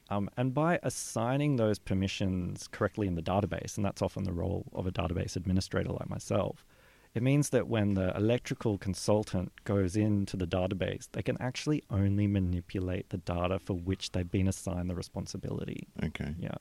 Um, 0.10 0.30
and 0.36 0.54
by 0.54 0.80
assigning 0.84 1.56
those 1.58 1.80
permissions 1.80 2.68
correctly 2.68 3.08
in 3.08 3.16
the 3.16 3.22
database, 3.22 3.78
and 3.78 3.86
that's 3.86 4.02
often 4.02 4.24
the 4.24 4.34
role 4.34 4.66
of 4.74 4.88
a 4.88 4.92
database 4.92 5.36
administrator 5.36 5.92
like 5.92 6.10
myself, 6.10 6.66
it 7.14 7.22
means 7.22 7.50
that 7.50 7.68
when 7.68 7.94
the 7.94 8.16
electrical 8.16 8.78
consultant 8.78 9.52
goes 9.66 9.96
into 9.98 10.36
the 10.38 10.48
database, 10.48 11.10
they 11.12 11.22
can 11.22 11.38
actually 11.42 11.84
only 11.90 12.26
manipulate 12.28 13.10
the 13.10 13.18
data 13.18 13.60
for 13.60 13.74
which 13.74 14.12
they've 14.14 14.32
been 14.32 14.48
assigned 14.48 14.90
the 14.90 14.96
responsibility. 14.96 15.88
Okay. 16.04 16.34
Yeah. 16.40 16.56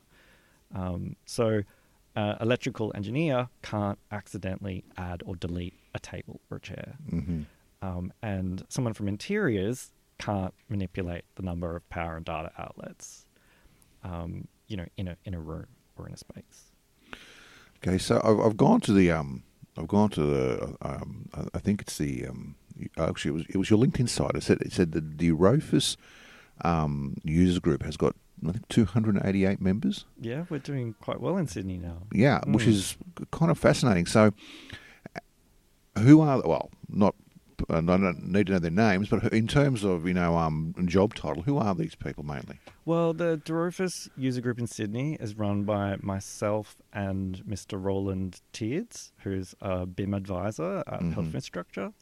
Um, 0.75 1.17
so, 1.27 1.63
uh, 2.17 2.37
electrical 2.41 2.93
engineer 2.95 3.49
can't 3.63 3.99
accidentally 4.11 4.85
add 4.97 5.23
or 5.27 5.37
delete 5.37 5.75
a 5.95 5.99
table 6.01 6.41
or 6.51 6.57
a 6.59 6.61
chair, 6.61 6.97
Mhm. 7.13 7.47
um, 7.83 8.13
and 8.23 8.65
someone 8.69 8.95
from 8.95 9.09
interiors 9.09 9.93
can't 10.19 10.55
manipulate 10.69 11.25
the 11.37 11.43
number 11.43 11.77
of 11.77 11.89
power 11.89 12.17
and 12.17 12.25
data 12.27 12.53
outlets. 12.59 13.27
Um, 14.03 14.49
you 14.67 14.77
know, 14.77 14.87
in 14.97 15.09
a 15.09 15.17
in 15.25 15.35
a 15.35 15.41
room 15.41 15.67
or 15.97 16.07
in 16.07 16.15
a 16.15 16.17
space. 16.17 16.71
Okay, 17.79 17.99
so 17.99 18.21
I've, 18.25 18.39
I've 18.41 18.57
gone 18.57 18.81
to 18.83 18.93
the 18.93 19.11
um, 19.11 19.43
I've 19.77 19.89
gone 19.89 20.11
to 20.11 20.23
the 20.23 20.77
um, 20.83 21.29
I- 21.35 21.49
I 21.55 21.59
think 21.59 21.81
it's 21.83 21.99
the 21.99 22.27
um, 22.27 22.55
actually 22.99 23.31
it 23.31 23.35
was 23.35 23.45
it 23.51 23.57
was 23.57 23.71
your 23.71 23.79
LinkedIn 23.79 24.09
site. 24.09 24.35
It 24.35 24.43
said 24.43 24.61
it 24.63 24.73
said 24.73 24.93
that 24.93 25.19
the 25.19 25.31
Rofus 25.33 25.97
um 26.63 27.17
user 27.25 27.61
group 27.61 27.83
has 27.83 27.97
got 27.97 28.15
I 28.47 28.53
think 28.53 28.69
288 28.69 29.61
members. 29.61 30.07
Yeah, 30.21 30.45
we're 30.49 30.59
doing 30.59 30.95
quite 31.01 31.21
well 31.21 31.37
in 31.37 31.47
Sydney 31.47 31.79
now. 31.79 32.03
Yeah, 32.13 32.41
which 32.47 32.65
Mm. 32.65 32.69
is 32.69 32.97
kind 33.31 33.51
of 33.51 33.59
fascinating. 33.59 34.07
So, 34.07 34.33
who 35.99 36.21
are 36.21 36.41
well 36.47 36.71
not. 36.89 37.15
I 37.69 37.83
don't 37.83 38.33
need 38.33 38.47
to 38.47 38.55
know 38.55 38.59
their 38.59 38.71
names, 38.71 39.11
but 39.11 39.35
in 39.35 39.47
terms 39.47 39.85
of 39.85 40.07
you 40.09 40.15
know 40.15 40.39
um, 40.39 40.75
job 40.87 41.15
title, 41.15 41.43
who 41.43 41.59
are 41.59 41.75
these 41.75 41.95
people 41.95 42.25
mainly? 42.25 42.59
Well, 42.87 43.13
the 43.13 43.37
dRofus 43.45 44.09
user 44.17 44.41
group 44.41 44.59
in 44.59 44.67
Sydney 44.67 45.19
is 45.21 45.37
run 45.37 45.65
by 45.65 45.97
myself 46.01 46.77
and 46.93 47.45
Mr. 47.47 47.83
Roland 47.83 48.41
Teards, 48.55 49.13
who's 49.19 49.55
a 49.61 49.85
BIM 49.85 50.15
advisor 50.15 50.79
at 50.87 51.03
Health 51.03 51.03
Mhm. 51.03 51.19
Infrastructure. 51.19 51.93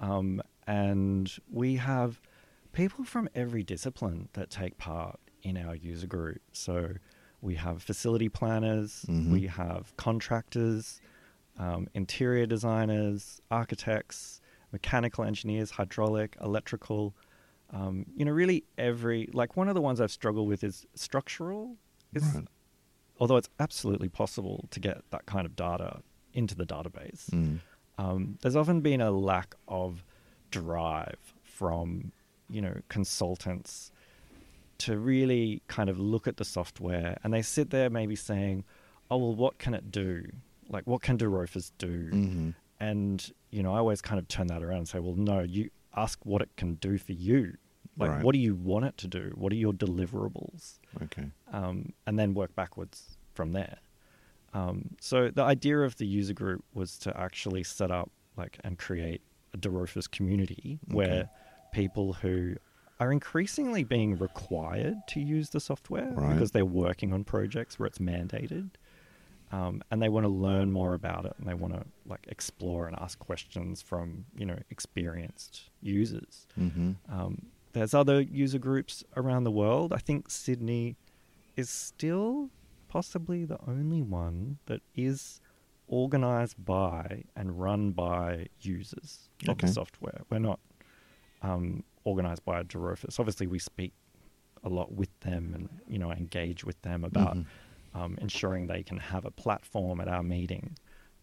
Um, 0.00 0.40
and 0.66 1.30
we 1.50 1.76
have 1.76 2.18
people 2.72 3.04
from 3.04 3.28
every 3.34 3.62
discipline 3.62 4.30
that 4.32 4.48
take 4.48 4.78
part 4.78 5.20
in 5.46 5.56
our 5.56 5.76
user 5.76 6.06
group. 6.08 6.40
So 6.52 6.94
we 7.40 7.54
have 7.54 7.82
facility 7.82 8.28
planners, 8.28 9.04
Mhm. 9.08 9.30
we 9.30 9.46
have 9.46 9.96
contractors, 9.96 11.00
um, 11.56 11.88
interior 11.94 12.46
designers, 12.46 13.40
architects, 13.50 14.40
mechanical 14.72 15.22
engineers, 15.24 15.70
hydraulic, 15.72 16.36
electrical. 16.40 17.14
Um, 17.70 18.06
you 18.16 18.24
know, 18.24 18.32
really 18.32 18.64
every 18.76 19.28
like 19.32 19.56
one 19.56 19.68
of 19.68 19.74
the 19.74 19.80
ones 19.80 20.00
I've 20.00 20.10
struggled 20.20 20.48
with 20.48 20.62
is 20.64 20.86
structural. 20.94 21.76
Is 22.12 22.24
Right. 22.34 22.48
although 23.20 23.36
it's 23.36 23.48
absolutely 23.60 24.08
possible 24.08 24.66
to 24.70 24.78
get 24.80 24.98
that 25.10 25.24
kind 25.26 25.46
of 25.46 25.54
data 25.56 26.02
into 26.32 26.54
the 26.54 26.66
database 26.66 27.30
Mm. 27.30 27.60
um, 27.98 28.38
there's 28.42 28.56
often 28.56 28.80
been 28.82 29.00
a 29.00 29.10
lack 29.10 29.54
of 29.68 30.04
drive 30.50 31.18
from 31.42 32.12
you 32.48 32.60
know 32.60 32.80
consultants 32.88 33.90
to 34.78 34.98
really 34.98 35.62
kind 35.68 35.88
of 35.88 35.98
look 35.98 36.26
at 36.26 36.36
the 36.36 36.44
software 36.44 37.16
and 37.24 37.32
they 37.32 37.42
sit 37.42 37.70
there 37.70 37.88
maybe 37.90 38.14
saying 38.16 38.64
oh 39.10 39.16
well 39.16 39.34
what 39.34 39.58
can 39.58 39.74
it 39.74 39.90
do 39.90 40.24
like 40.68 40.86
what 40.86 41.00
can 41.02 41.16
dRofus 41.16 41.70
do 41.78 42.10
Mhm. 42.10 42.54
and 42.80 43.32
you 43.50 43.62
know 43.62 43.74
i 43.74 43.78
always 43.78 44.02
kind 44.02 44.18
of 44.18 44.26
turn 44.28 44.48
that 44.48 44.62
around 44.62 44.78
and 44.78 44.88
say 44.88 44.98
well 44.98 45.14
no 45.14 45.40
you 45.40 45.70
ask 45.96 46.18
what 46.26 46.42
it 46.42 46.50
can 46.56 46.74
do 46.74 46.98
for 46.98 47.12
you 47.12 47.56
like 47.98 48.10
Right. 48.10 48.22
what 48.24 48.32
do 48.34 48.38
you 48.38 48.54
want 48.54 48.84
it 48.84 48.96
to 48.98 49.08
do 49.08 49.32
what 49.34 49.52
are 49.52 49.56
your 49.56 49.72
deliverables 49.72 50.78
Okay. 51.02 51.30
um, 51.52 51.92
and 52.06 52.18
then 52.18 52.34
work 52.34 52.54
backwards 52.54 53.16
from 53.34 53.52
there. 53.52 53.78
Um, 54.54 54.96
so 55.00 55.30
the 55.30 55.42
idea 55.42 55.80
of 55.80 55.96
the 55.96 56.06
user 56.06 56.32
group 56.32 56.64
was 56.72 56.96
to 57.00 57.14
actually 57.18 57.62
set 57.64 57.90
up 57.90 58.10
like 58.36 58.58
and 58.64 58.78
create 58.78 59.20
a 59.52 59.58
dRofus 59.58 60.10
community 60.10 60.78
where 60.88 61.28
people 61.72 62.14
who 62.14 62.56
are 62.98 63.12
increasingly 63.12 63.84
being 63.84 64.16
required 64.18 64.96
to 65.08 65.20
use 65.20 65.50
the 65.50 65.60
software 65.60 66.10
Right. 66.12 66.32
because 66.32 66.52
they're 66.52 66.64
working 66.64 67.12
on 67.12 67.24
projects 67.24 67.78
where 67.78 67.86
it's 67.86 67.98
mandated. 67.98 68.70
um, 69.52 69.80
and 69.92 70.02
they 70.02 70.08
want 70.08 70.24
to 70.24 70.28
learn 70.28 70.72
more 70.72 70.92
about 70.94 71.24
it, 71.24 71.32
and 71.38 71.46
they 71.46 71.54
want 71.54 71.72
to 71.72 71.84
like 72.04 72.26
explore 72.28 72.88
and 72.88 72.96
ask 72.98 73.16
questions 73.20 73.80
from 73.80 74.24
you 74.36 74.44
know 74.44 74.58
experienced 74.70 75.70
users. 75.80 76.48
Mm-hmm. 76.58 76.92
Um, 77.08 77.46
there's 77.72 77.94
other 77.94 78.20
user 78.20 78.58
groups 78.58 79.04
around 79.16 79.44
the 79.44 79.52
world. 79.52 79.92
I 79.92 79.98
think 79.98 80.30
Sydney 80.30 80.96
is 81.54 81.70
still 81.70 82.50
possibly 82.88 83.44
the 83.44 83.58
only 83.68 84.02
one 84.02 84.58
that 84.66 84.80
is 84.96 85.40
organized 85.86 86.56
by 86.64 87.22
and 87.36 87.60
run 87.60 87.92
by 87.92 88.48
users 88.60 89.28
of 89.48 89.58
the 89.58 89.68
software. 89.68 90.22
We're 90.28 90.40
not 90.40 90.58
um, 91.42 91.84
organized 92.06 92.44
by 92.44 92.62
dRofus. 92.62 93.18
Obviously, 93.20 93.46
we 93.46 93.58
speak 93.58 93.92
a 94.62 94.68
lot 94.68 94.92
with 94.92 95.10
them 95.20 95.52
and 95.54 95.68
you 95.86 95.98
know 95.98 96.10
engage 96.12 96.64
with 96.64 96.80
them 96.82 97.04
about 97.04 97.36
Mhm. 97.36 97.46
um, 97.94 98.18
ensuring 98.20 98.66
they 98.66 98.82
can 98.82 98.98
have 98.98 99.24
a 99.24 99.30
platform 99.30 100.00
at 100.00 100.08
our 100.08 100.22
meeting 100.22 100.76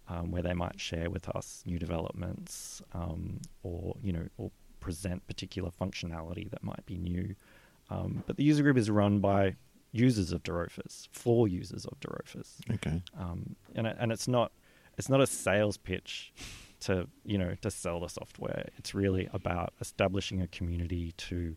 um, 0.08 0.32
where 0.32 0.41
they 0.43 0.54
might 0.54 0.80
share 0.80 1.10
with 1.10 1.28
us 1.30 1.63
new 1.65 1.80
developments 1.80 2.82
um, 2.93 3.39
or 3.63 3.96
you 4.04 4.12
know 4.13 4.28
or 4.38 4.52
present 4.80 5.26
particular 5.28 5.72
functionality 5.72 6.50
that 6.52 6.62
might 6.63 6.86
be 6.86 6.98
new. 6.98 7.36
Um, 7.89 8.24
but 8.28 8.38
the 8.38 8.43
user 8.43 8.63
group 8.63 8.78
is 8.78 8.89
run 8.89 9.19
by 9.19 9.56
users 9.91 10.32
of 10.32 10.41
dRofus 10.43 11.08
for 11.12 11.48
users 11.48 11.86
of 11.86 12.00
dRofus 12.00 12.60
Okay. 12.76 13.02
um, 13.17 13.56
and 13.76 13.88
and 13.88 14.12
it's 14.12 14.28
not 14.28 14.52
it's 14.98 15.08
not 15.10 15.22
a 15.22 15.28
sales 15.28 15.78
pitch 15.78 16.34
to 16.88 17.08
you 17.26 17.38
know 17.38 17.56
to 17.62 17.69
sell 17.72 18.00
the 18.02 18.08
software. 18.10 18.69
It's 18.78 18.93
really 18.96 19.30
about 19.34 19.74
establishing 19.82 20.41
a 20.41 20.48
community 20.48 21.13
to 21.30 21.56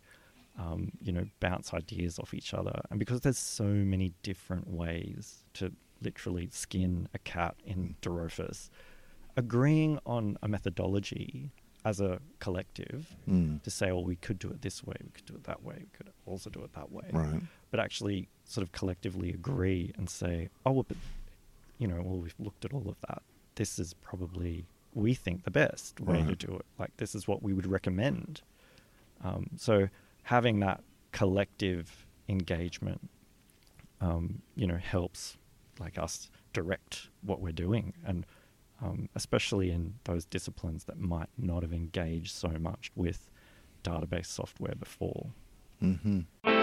um, 0.59 0.91
you 1.03 1.13
know 1.13 1.27
bounce 1.41 1.73
ideas 1.75 2.19
off 2.19 2.33
each 2.35 2.53
other. 2.55 2.81
And 2.91 2.99
because 2.99 3.21
there's 3.21 3.39
so 3.39 3.65
many 3.65 4.13
different 4.23 4.67
ways 4.69 5.45
to 5.55 5.73
literally 6.03 6.49
skin 6.51 7.09
a 7.15 7.19
cat 7.19 7.55
in 7.65 7.97
dRofus, 8.03 8.69
agreeing 9.37 9.99
on 10.07 10.37
a 10.43 10.49
methodology 10.49 11.51
as 11.85 12.01
a 12.01 12.19
collective 12.41 13.15
Mm. 13.29 13.63
to 13.63 13.71
say, 13.71 13.93
well, 13.93 14.05
we 14.05 14.17
could 14.17 14.39
do 14.39 14.49
it 14.51 14.61
this 14.63 14.83
way, 14.85 14.97
we 15.03 15.11
could 15.11 15.25
do 15.27 15.35
it 15.35 15.45
that 15.45 15.63
way, 15.63 15.77
we 15.81 15.87
could 15.97 16.11
also 16.27 16.51
do 16.51 16.63
it 16.65 16.73
that 16.75 16.91
way 16.91 17.09
Right. 17.13 17.41
but 17.71 17.79
actually 17.81 18.29
sort 18.45 18.63
of 18.67 18.73
collectively 18.73 19.31
agree 19.31 19.93
and 19.97 20.09
say, 20.11 20.49
oh, 20.65 20.73
well, 20.73 20.87
but 20.89 20.97
you 21.79 21.87
know, 21.87 22.01
well, 22.03 22.19
we've 22.19 22.35
looked 22.39 22.65
at 22.65 22.73
all 22.73 22.89
of 22.89 22.97
that. 23.09 23.23
This 23.55 23.79
is 23.79 23.95
probably 23.95 24.65
we 24.97 25.15
think 25.15 25.45
the 25.45 25.51
best 25.51 26.01
way 26.01 26.23
to 26.25 26.35
do 26.35 26.55
it. 26.55 26.65
Like 26.79 26.97
this 26.97 27.15
is 27.15 27.29
what 27.29 27.43
we 27.43 27.53
would 27.53 27.67
recommend. 27.67 28.41
Um, 29.23 29.51
so 29.57 29.89
having 30.23 30.61
that 30.61 30.83
collective 31.13 32.07
engagement, 32.29 33.09
um, 34.01 34.43
you 34.57 34.67
know, 34.67 34.79
helps 34.79 35.37
like 35.79 35.99
us 35.99 36.31
direct 36.53 37.09
what 37.23 37.41
we're 37.41 37.53
doing 37.53 37.93
and. 38.05 38.27
Um, 38.83 39.09
especially 39.15 39.71
in 39.71 39.95
those 40.05 40.27
disciplines 40.27 40.85
that 40.85 40.99
might 40.99 41.31
not 41.39 41.63
have 41.63 41.73
engaged 41.73 42.35
so 42.35 42.51
much 42.61 42.93
with 42.95 43.31
database 43.83 44.27
software 44.27 44.75
before. 44.75 45.29
Mm-hmm. 45.83 46.56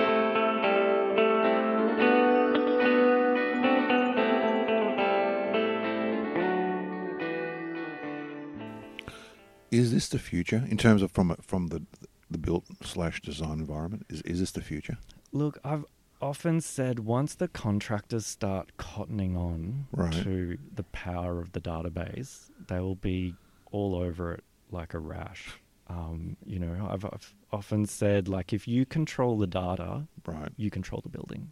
This 9.93 10.10
the 10.10 10.19
future 10.19 10.65
in 10.69 10.77
terms 10.77 11.01
of 11.01 11.12
from 11.12 11.36
from 11.41 11.67
the 11.67 11.82
the 12.29 12.38
built 12.38 12.65
slash 12.84 13.21
design 13.21 13.60
environment? 13.60 14.06
Is 14.10 14.21
is 14.23 14.39
this 14.39 14.51
the 14.51 14.62
future? 14.62 14.97
Look, 15.32 15.60
I've 15.63 15.86
often 16.21 16.62
said 16.62 16.99
once 16.99 17.36
the 17.36 17.47
contractors 17.47 18.25
start 18.25 18.71
cottoning 18.77 19.36
on 19.38 19.88
Right. 19.91 20.13
to 20.23 20.58
the 20.73 20.84
power 20.84 21.39
of 21.39 21.51
the 21.51 21.60
database, 21.62 22.49
they 22.67 22.79
will 22.79 22.95
be 22.95 23.36
all 23.71 23.95
over 23.95 24.34
it 24.34 24.43
like 24.71 24.93
a 24.93 24.99
rash. 24.99 25.49
Um, 25.88 26.38
you 26.45 26.60
know, 26.60 26.88
I've, 26.89 27.03
I've 27.06 27.34
often 27.51 27.86
said 27.86 28.27
like 28.29 28.53
if 28.53 28.67
you 28.67 28.86
control 28.86 29.38
the 29.38 29.47
data, 29.47 30.08
Right. 30.25 30.49
you 30.56 30.69
control 30.71 31.01
the 31.03 31.10
building, 31.10 31.51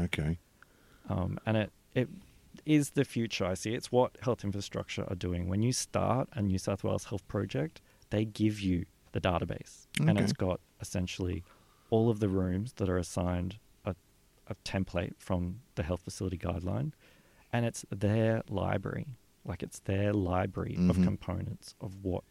Okay. 0.00 0.38
um, 1.08 1.38
and 1.46 1.56
it 1.56 1.72
it 1.94 2.08
is 2.66 2.90
the 2.90 3.04
future. 3.04 3.44
I 3.44 3.54
see 3.54 3.74
it's 3.74 3.90
what 3.92 4.16
health 4.22 4.44
infrastructure 4.44 5.04
are 5.08 5.14
doing. 5.16 5.48
When 5.48 5.62
you 5.62 5.72
start 5.72 6.28
a 6.34 6.42
New 6.42 6.58
South 6.58 6.84
Wales 6.84 7.04
health 7.04 7.26
project, 7.28 7.80
they 8.10 8.24
give 8.24 8.60
you 8.60 8.84
the 9.12 9.20
database, 9.20 9.86
and 9.98 10.18
it's 10.18 10.32
got 10.32 10.60
essentially 10.80 11.42
all 11.90 12.08
of 12.08 12.20
the 12.20 12.28
rooms 12.28 12.72
that 12.74 12.88
are 12.88 12.96
assigned 12.96 13.58
a, 13.84 13.94
a 14.48 14.54
template 14.64 15.14
from 15.18 15.60
the 15.74 15.82
health 15.82 16.02
facility 16.02 16.38
guideline, 16.38 16.92
and 17.52 17.66
it's 17.66 17.84
their 17.90 18.42
library, 18.48 19.06
like 19.44 19.62
it's 19.62 19.80
their 19.80 20.12
library 20.12 20.76
of 20.88 20.96
Mhm. 20.96 21.04
components 21.04 21.74
of 21.80 22.02
what 22.04 22.24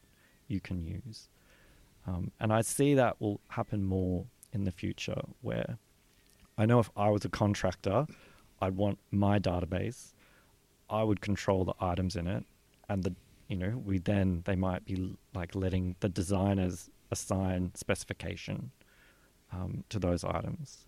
you 0.48 0.60
can 0.60 0.82
use. 0.82 1.30
Um, 2.08 2.32
and 2.40 2.52
I 2.52 2.62
see 2.62 2.96
that 2.96 3.22
will 3.22 3.40
happen 3.50 3.84
more 3.84 4.26
in 4.52 4.64
the 4.64 4.72
future, 4.72 5.22
where 5.42 5.78
I 6.58 6.66
know 6.66 6.80
if 6.80 6.90
I 6.98 7.10
was 7.10 7.24
a 7.26 7.30
contractor, 7.30 8.08
I'd 8.62 8.76
want 8.78 9.00
my 9.12 9.40
database. 9.40 10.14
I 10.90 11.04
would 11.04 11.22
control 11.22 11.66
the 11.66 11.74
items 11.80 12.16
in 12.16 12.28
it, 12.28 12.44
and 12.90 13.04
the 13.04 13.16
you 13.48 13.58
know 13.58 13.82
we 13.84 13.98
then 13.98 14.44
they 14.46 14.56
might 14.56 14.86
be 14.86 15.18
like 15.34 15.56
letting 15.56 15.96
the 16.00 16.10
designers 16.10 16.90
assign 17.10 17.72
specification 17.76 18.72
um, 19.52 19.84
to 19.90 20.00
those 20.00 20.24
items, 20.24 20.86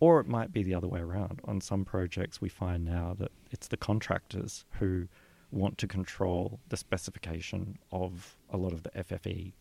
or 0.00 0.20
it 0.20 0.26
might 0.28 0.52
be 0.52 0.62
the 0.62 0.74
other 0.74 0.86
way 0.88 1.00
around. 1.00 1.40
On 1.44 1.60
some 1.60 1.84
projects, 1.84 2.40
we 2.40 2.48
find 2.48 2.84
now 2.84 3.14
that 3.18 3.32
it's 3.50 3.68
the 3.68 3.76
contractors 3.76 4.64
who 4.78 5.08
want 5.50 5.78
to 5.78 5.86
control 5.86 6.58
the 6.68 6.76
specification 6.76 7.78
of 7.92 8.36
a 8.50 8.56
lot 8.56 8.72
of 8.72 8.82
the 8.82 8.90
FFE, 8.90 9.52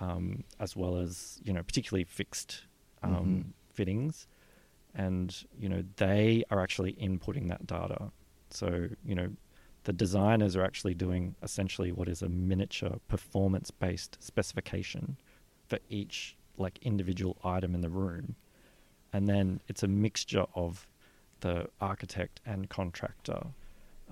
um, 0.00 0.44
as 0.58 0.74
well 0.74 0.96
as 0.96 1.38
you 1.44 1.52
know 1.52 1.62
particularly 1.62 2.04
fixed 2.04 2.62
um, 3.02 3.12
Mhm. 3.12 3.44
fittings 3.74 4.26
and 4.94 5.44
you 5.58 5.68
know 5.68 5.82
they 5.96 6.44
are 6.50 6.60
actually 6.60 6.92
inputting 6.94 7.48
that 7.48 7.66
data. 7.66 8.10
So 8.50 8.88
you 9.04 9.14
know 9.14 9.30
the 9.84 9.92
designers 9.92 10.56
are 10.56 10.64
actually 10.64 10.94
doing 10.94 11.34
essentially 11.42 11.92
what 11.92 12.08
is 12.08 12.22
a 12.22 12.28
miniature 12.28 12.98
performance 13.08 13.70
based 13.70 14.18
specification 14.20 15.16
for 15.68 15.78
each 15.88 16.36
like 16.56 16.78
individual 16.82 17.36
item 17.44 17.74
in 17.74 17.80
the 17.80 17.88
room. 17.88 18.34
And 19.12 19.26
then 19.26 19.60
it's 19.68 19.82
a 19.82 19.88
mixture 19.88 20.44
of 20.54 20.86
the 21.40 21.68
architect 21.80 22.40
and 22.44 22.68
contractor 22.68 23.46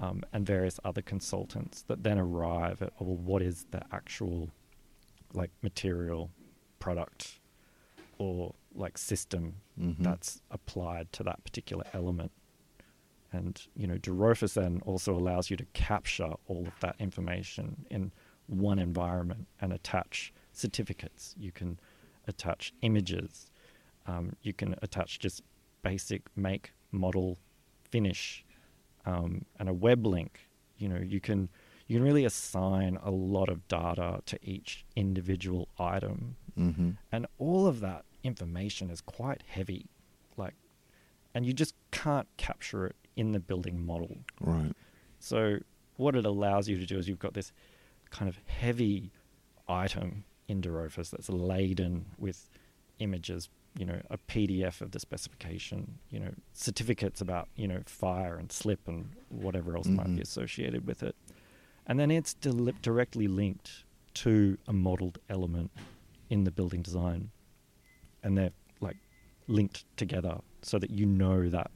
um, 0.00 0.22
and 0.32 0.46
various 0.46 0.78
other 0.84 1.02
consultants 1.02 1.82
that 1.82 2.02
then 2.02 2.18
arrive 2.18 2.80
at 2.82 2.92
well, 3.00 3.16
what 3.16 3.42
is 3.42 3.66
the 3.70 3.82
actual 3.92 4.48
like 5.34 5.50
material 5.62 6.30
product 6.78 7.38
or 8.18 8.54
like 8.76 8.98
system 8.98 9.56
Mhm. 9.78 9.98
that's 9.98 10.42
applied 10.50 11.12
to 11.12 11.22
that 11.24 11.42
particular 11.44 11.84
element. 11.92 12.32
And 13.32 13.60
you 13.74 13.86
know, 13.86 13.98
dRofus 13.98 14.54
then 14.54 14.80
also 14.86 15.14
allows 15.14 15.50
you 15.50 15.56
to 15.56 15.64
capture 15.66 16.32
all 16.46 16.66
of 16.66 16.78
that 16.80 16.96
information 16.98 17.86
in 17.90 18.12
one 18.46 18.78
environment 18.78 19.48
and 19.60 19.72
attach 19.72 20.32
certificates. 20.52 21.34
You 21.38 21.52
can 21.52 21.78
attach 22.26 22.72
images. 22.82 23.50
Um, 24.06 24.36
you 24.42 24.52
can 24.52 24.76
attach 24.82 25.18
just 25.18 25.42
basic 25.82 26.22
make, 26.36 26.72
model, 26.92 27.38
finish, 27.82 28.44
um, 29.04 29.44
and 29.58 29.68
a 29.68 29.74
web 29.74 30.06
link. 30.06 30.48
You 30.78 30.88
know, 30.88 30.98
you 30.98 31.20
can 31.20 31.48
you 31.88 31.96
can 31.98 32.04
really 32.04 32.24
assign 32.24 32.96
a 33.02 33.12
lot 33.12 33.48
of 33.48 33.68
data 33.68 34.20
to 34.26 34.38
each 34.42 34.84
individual 34.96 35.68
item 35.78 36.34
Mhm. 36.58 36.96
and 37.12 37.26
all 37.38 37.68
of 37.68 37.78
that 37.78 38.04
information 38.26 38.90
is 38.90 39.00
quite 39.00 39.42
heavy 39.46 39.86
like 40.36 40.54
and 41.34 41.44
you 41.46 41.52
just 41.52 41.74
can't 41.90 42.28
capture 42.36 42.86
it 42.86 42.96
in 43.16 43.32
the 43.32 43.40
building 43.40 43.84
model 43.84 44.16
Right. 44.40 44.72
so 45.18 45.58
what 45.96 46.14
it 46.16 46.26
allows 46.26 46.68
you 46.68 46.76
to 46.78 46.86
do 46.86 46.98
is 46.98 47.08
you've 47.08 47.18
got 47.18 47.34
this 47.34 47.52
kind 48.10 48.28
of 48.28 48.38
heavy 48.46 49.10
item 49.68 50.24
in 50.48 50.60
dRofus 50.60 51.10
that's 51.10 51.28
laden 51.28 52.06
with 52.18 52.48
images 52.98 53.48
you 53.78 53.84
know 53.84 54.00
a 54.10 54.18
pdf 54.18 54.80
of 54.80 54.90
the 54.92 55.00
specification 55.00 55.98
you 56.10 56.18
know 56.20 56.32
certificates 56.52 57.20
about 57.20 57.48
you 57.56 57.68
know 57.68 57.80
fire 57.86 58.36
and 58.36 58.50
slip 58.52 58.80
and 58.86 59.10
whatever 59.28 59.76
else 59.76 59.86
might 59.88 60.06
Mhm. 60.06 60.16
be 60.16 60.22
associated 60.22 60.86
with 60.86 61.02
it 61.02 61.14
and 61.86 61.98
then 62.00 62.10
it's 62.10 62.34
directly 62.34 63.28
linked 63.28 63.84
to 64.14 64.56
a 64.66 64.72
modeled 64.72 65.18
element 65.28 65.70
in 66.30 66.44
the 66.44 66.50
building 66.50 66.80
design 66.82 67.30
and 68.26 68.36
they're 68.36 68.52
like 68.80 68.96
linked 69.46 69.84
together 69.96 70.40
so 70.62 70.78
that 70.78 70.90
you 70.90 71.06
know 71.06 71.48
that 71.48 71.70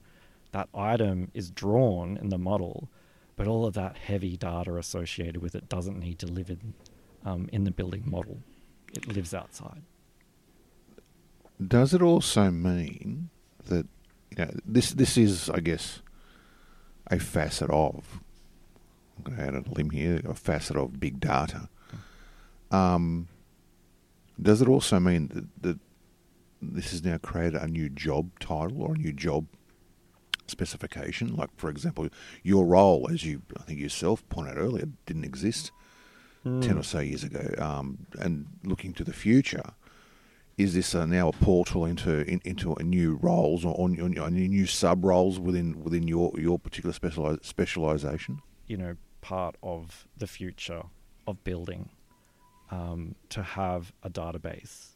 that 0.52 0.68
item 0.74 1.30
is 1.32 1.50
drawn 1.50 2.16
in 2.16 2.28
the 2.28 2.38
model 2.38 2.88
but 3.36 3.46
all 3.46 3.64
of 3.64 3.74
that 3.74 3.96
heavy 3.96 4.36
data 4.36 4.76
associated 4.76 5.38
with 5.38 5.54
it 5.54 5.68
doesn't 5.68 5.98
need 5.98 6.18
to 6.18 6.26
live 6.26 6.50
in 6.50 6.74
um, 7.24 7.48
in 7.52 7.64
the 7.64 7.70
building 7.70 8.02
model 8.04 8.38
it 8.92 9.06
lives 9.06 9.32
outside 9.32 9.82
Does 11.66 11.94
it 11.94 12.02
also 12.02 12.50
mean 12.50 13.30
that 13.66 13.86
you 14.30 14.44
know 14.44 14.50
this 14.64 14.90
this 14.92 15.16
is 15.16 15.48
I 15.50 15.60
guess 15.60 16.02
a 17.10 17.18
facet 17.18 17.70
of. 17.70 18.20
I'm 19.16 19.24
going 19.24 19.38
to 19.38 19.44
add 19.44 19.66
a 19.66 19.70
limb 19.70 19.90
here. 19.90 20.20
A 20.24 20.34
facet 20.34 20.76
of 20.76 20.98
big 20.98 21.20
data. 21.20 21.68
Um, 22.70 23.28
does 24.40 24.62
it 24.62 24.68
also 24.68 25.00
mean 25.00 25.28
that, 25.34 25.62
that 25.62 25.78
this 26.62 26.90
has 26.92 27.05
now 27.05 27.18
created 27.18 27.61
a 27.61 27.66
new 27.66 27.88
job 27.88 28.38
title 28.38 28.83
or 28.83 28.94
a 28.94 28.99
new 28.99 29.12
job 29.12 29.46
specification? 30.46 31.35
Like, 31.37 31.51
for 31.57 31.70
example, 31.70 32.09
your 32.42 32.66
role, 32.66 33.09
as 33.11 33.25
you 33.25 33.42
I 33.59 33.62
think 33.62 33.81
yourself 33.81 34.27
pointed 34.29 34.53
out 34.53 34.59
earlier, 34.61 34.87
didn't 35.07 35.25
exist 35.25 35.73
Hmm. 36.42 36.61
ten 36.61 36.79
or 36.79 36.83
so 36.83 37.01
years 37.01 37.23
ago. 37.23 37.55
Um, 37.59 38.07
and 38.18 38.46
looking 38.64 38.94
to 38.94 39.05
the 39.05 39.12
future, 39.12 39.75
is 40.57 40.73
this 40.73 40.94
uh, 40.94 41.05
now 41.05 41.29
a 41.29 41.33
portal 41.33 41.85
into 41.85 42.23
in, 42.23 42.40
into 42.46 42.73
a 42.75 42.83
new 42.83 43.16
roles 43.16 43.62
or 43.62 43.79
on, 43.79 44.01
on, 44.01 44.16
on 44.18 44.33
new 44.35 44.64
sub 44.66 45.05
roles 45.05 45.38
within 45.38 45.83
within 45.85 46.09
your 46.09 46.33
your 46.38 46.59
particular 46.59 46.94
speciali- 46.94 47.44
specialization? 47.44 48.40
you 48.66 48.77
know 48.79 48.96
part 49.20 49.57
of 49.62 50.07
the 50.16 50.27
future 50.27 50.83
of 51.27 51.44
building 51.44 51.90
um, 52.70 53.14
to 53.29 53.42
have 53.42 53.92
a 54.03 54.09
database 54.09 54.89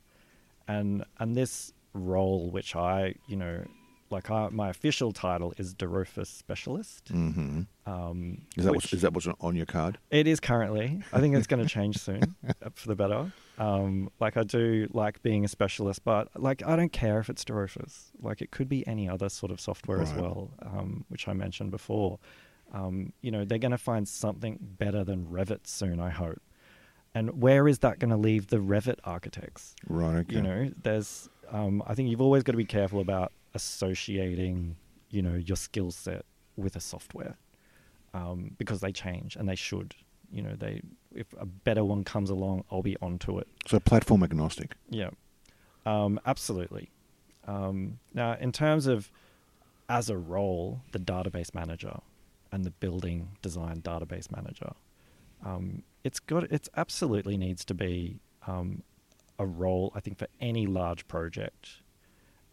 and 0.69 1.05
and 1.19 1.35
this 1.37 1.73
role 1.93 2.51
which 2.51 2.75
I 2.77 3.15
you 3.27 3.37
know 3.37 3.65
like 4.11 4.31
I, 4.31 4.49
my 4.51 4.69
official 4.69 5.13
title 5.13 5.55
is 5.59 5.75
dRofus 5.75 6.27
specialist 6.27 7.07
Mm-hmm. 7.13 7.63
um, 7.87 8.43
Is 8.57 8.65
that 8.65 8.73
which- 8.73 8.93
what's, 8.93 9.03
that 9.03 9.13
what's 9.13 9.27
on 9.41 9.57
your 9.57 9.67
card? 9.67 9.99
it 10.11 10.27
is 10.27 10.41
currently 10.41 11.01
I 11.13 11.21
think 11.21 11.35
it's 11.37 11.47
going 11.47 11.63
to 11.67 11.69
change 11.69 11.99
soon 11.99 12.35
uh, 12.49 12.71
for 12.75 12.89
the 12.89 12.97
better 12.97 13.33
um, 13.59 14.11
like 14.21 14.37
I 14.37 14.43
do 14.43 14.89
like 14.93 15.23
being 15.23 15.45
a 15.45 15.49
specialist 15.49 16.05
but 16.05 16.29
like 16.41 16.63
I 16.67 16.77
don't 16.77 16.93
care 16.93 17.19
if 17.21 17.29
it's 17.31 17.45
dRofus 17.45 18.11
like 18.21 18.43
it 18.43 18.51
could 18.51 18.69
be 18.69 18.87
any 18.87 19.09
other 19.09 19.29
sort 19.29 19.51
of 19.53 19.61
software 19.61 20.01
as 20.01 20.13
well 20.15 20.51
um, 20.63 21.05
which 21.09 21.27
I 21.29 21.33
mentioned 21.33 21.71
before 21.71 22.19
um, 22.73 23.13
you 23.21 23.31
know, 23.31 23.45
they're 23.45 23.59
going 23.59 23.71
to 23.71 23.79
find 23.79 24.09
something 24.09 24.59
better 24.61 25.05
than 25.05 25.27
Revit 25.27 25.65
soon, 25.69 26.01
I 26.01 26.11
hope. 26.11 26.43
And 27.15 27.41
where 27.41 27.69
is 27.69 27.79
that 27.81 27.99
going 27.99 28.11
to 28.11 28.17
leave 28.17 28.49
the 28.49 28.57
Revit 28.57 28.99
architects? 29.05 29.75
Right. 29.89 30.17
Okay. 30.19 30.37
You 30.37 30.43
know, 30.43 30.71
there's, 30.83 31.29
um, 31.51 31.83
I 31.87 31.95
think 31.95 32.09
you've 32.09 32.21
always 32.21 32.43
got 32.43 32.53
to 32.53 32.59
be 32.59 32.65
careful 32.65 33.01
about 33.01 33.33
associating, 33.55 34.77
you 35.11 35.23
know, 35.23 35.35
your 35.35 35.57
skill 35.57 35.91
set 35.91 36.25
with 36.57 36.77
a 36.77 36.81
software 36.81 37.37
um, 38.13 38.53
because 38.59 38.81
they 38.81 38.93
change 38.93 39.37
and 39.37 39.49
they 39.49 39.55
should. 39.55 39.95
You 40.33 40.43
know, 40.43 40.57
they 40.57 40.83
if 41.15 41.27
a 41.39 41.47
better 41.47 41.85
one 41.85 42.03
comes 42.03 42.31
along, 42.31 42.65
I'll 42.71 42.83
be 42.83 42.97
onto 43.01 43.39
it. 43.39 43.47
so 43.67 43.79
platform 43.79 44.25
agnostic. 44.25 44.75
Yeah, 44.91 45.11
um, 45.87 46.19
absolutely. 46.27 46.91
Um, 47.47 47.99
now, 48.13 48.37
in 48.41 48.51
terms 48.51 48.87
of 48.87 49.11
as 49.89 50.11
a 50.11 50.17
role, 50.17 50.81
the 50.93 50.99
database 50.99 51.55
manager 51.55 52.01
and 52.51 52.65
the 52.65 52.71
building 52.71 53.29
design 53.43 53.81
database 53.83 54.35
manager, 54.35 54.73
um, 55.45 55.83
it's 56.05 56.21
got 56.21 56.45
it's 56.53 56.69
absolutely 56.77 57.37
needs 57.37 57.65
to 57.65 57.75
be 57.75 58.21
um, 58.47 58.83
a 59.39 59.47
role. 59.47 59.93
I 59.95 60.01
think 60.01 60.19
for 60.19 60.29
any 60.41 60.67
large 60.67 61.09
project, 61.09 61.83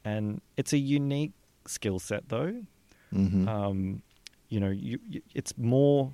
and 0.03 0.41
it's 0.57 0.73
a 0.73 0.77
unique 0.79 1.33
skill 1.67 1.99
set 1.99 2.29
though. 2.29 2.63
Mm-hmm. 3.13 3.47
Um, 3.47 4.01
you 4.47 4.59
know, 4.59 4.69
you, 4.69 4.99
you, 5.07 5.21
it's 5.35 5.57
more 5.57 6.13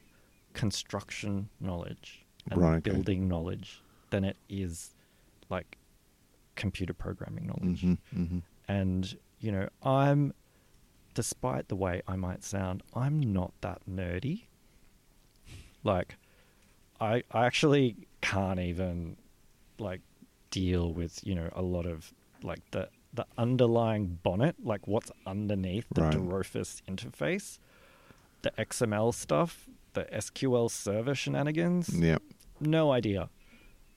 construction 0.53 1.49
knowledge 1.59 2.25
and 2.49 2.61
Right, 2.61 2.77
okay. 2.77 2.91
building 2.91 3.27
knowledge 3.27 3.81
than 4.09 4.23
it 4.23 4.37
is 4.49 4.91
like 5.49 5.77
computer 6.55 6.93
programming 6.93 7.47
knowledge. 7.47 7.81
mm-hmm. 7.83 8.21
Mm-hmm. 8.21 8.39
And, 8.67 9.17
you 9.39 9.51
know, 9.51 9.69
I'm, 9.83 10.33
despite 11.13 11.67
the 11.67 11.75
way 11.75 12.01
I 12.07 12.15
might 12.15 12.43
sound, 12.43 12.83
I'm 12.93 13.19
not 13.19 13.53
that 13.61 13.81
nerdy. 13.89 14.43
Like, 15.83 16.17
I, 16.99 17.23
I 17.31 17.45
actually 17.45 17.95
can't 18.21 18.59
even, 18.59 19.17
like, 19.79 20.01
deal 20.51 20.91
with, 20.93 21.19
you 21.25 21.35
know, 21.35 21.49
a 21.53 21.61
lot 21.61 21.85
of, 21.85 22.13
like, 22.43 22.61
the, 22.71 22.89
the 23.13 23.25
underlying 23.37 24.19
bonnet, 24.23 24.55
like 24.63 24.87
what's 24.87 25.11
underneath 25.25 25.85
the 25.93 26.01
Right. 26.01 26.13
Interface, 26.13 27.57
the 28.41 28.51
XML 28.57 29.13
stuff, 29.13 29.67
the 29.93 30.05
SQL 30.05 30.69
server 30.69 31.15
shenanigans 31.15 31.99
Yeah. 31.99 32.17
no 32.59 32.91
idea. 32.91 33.29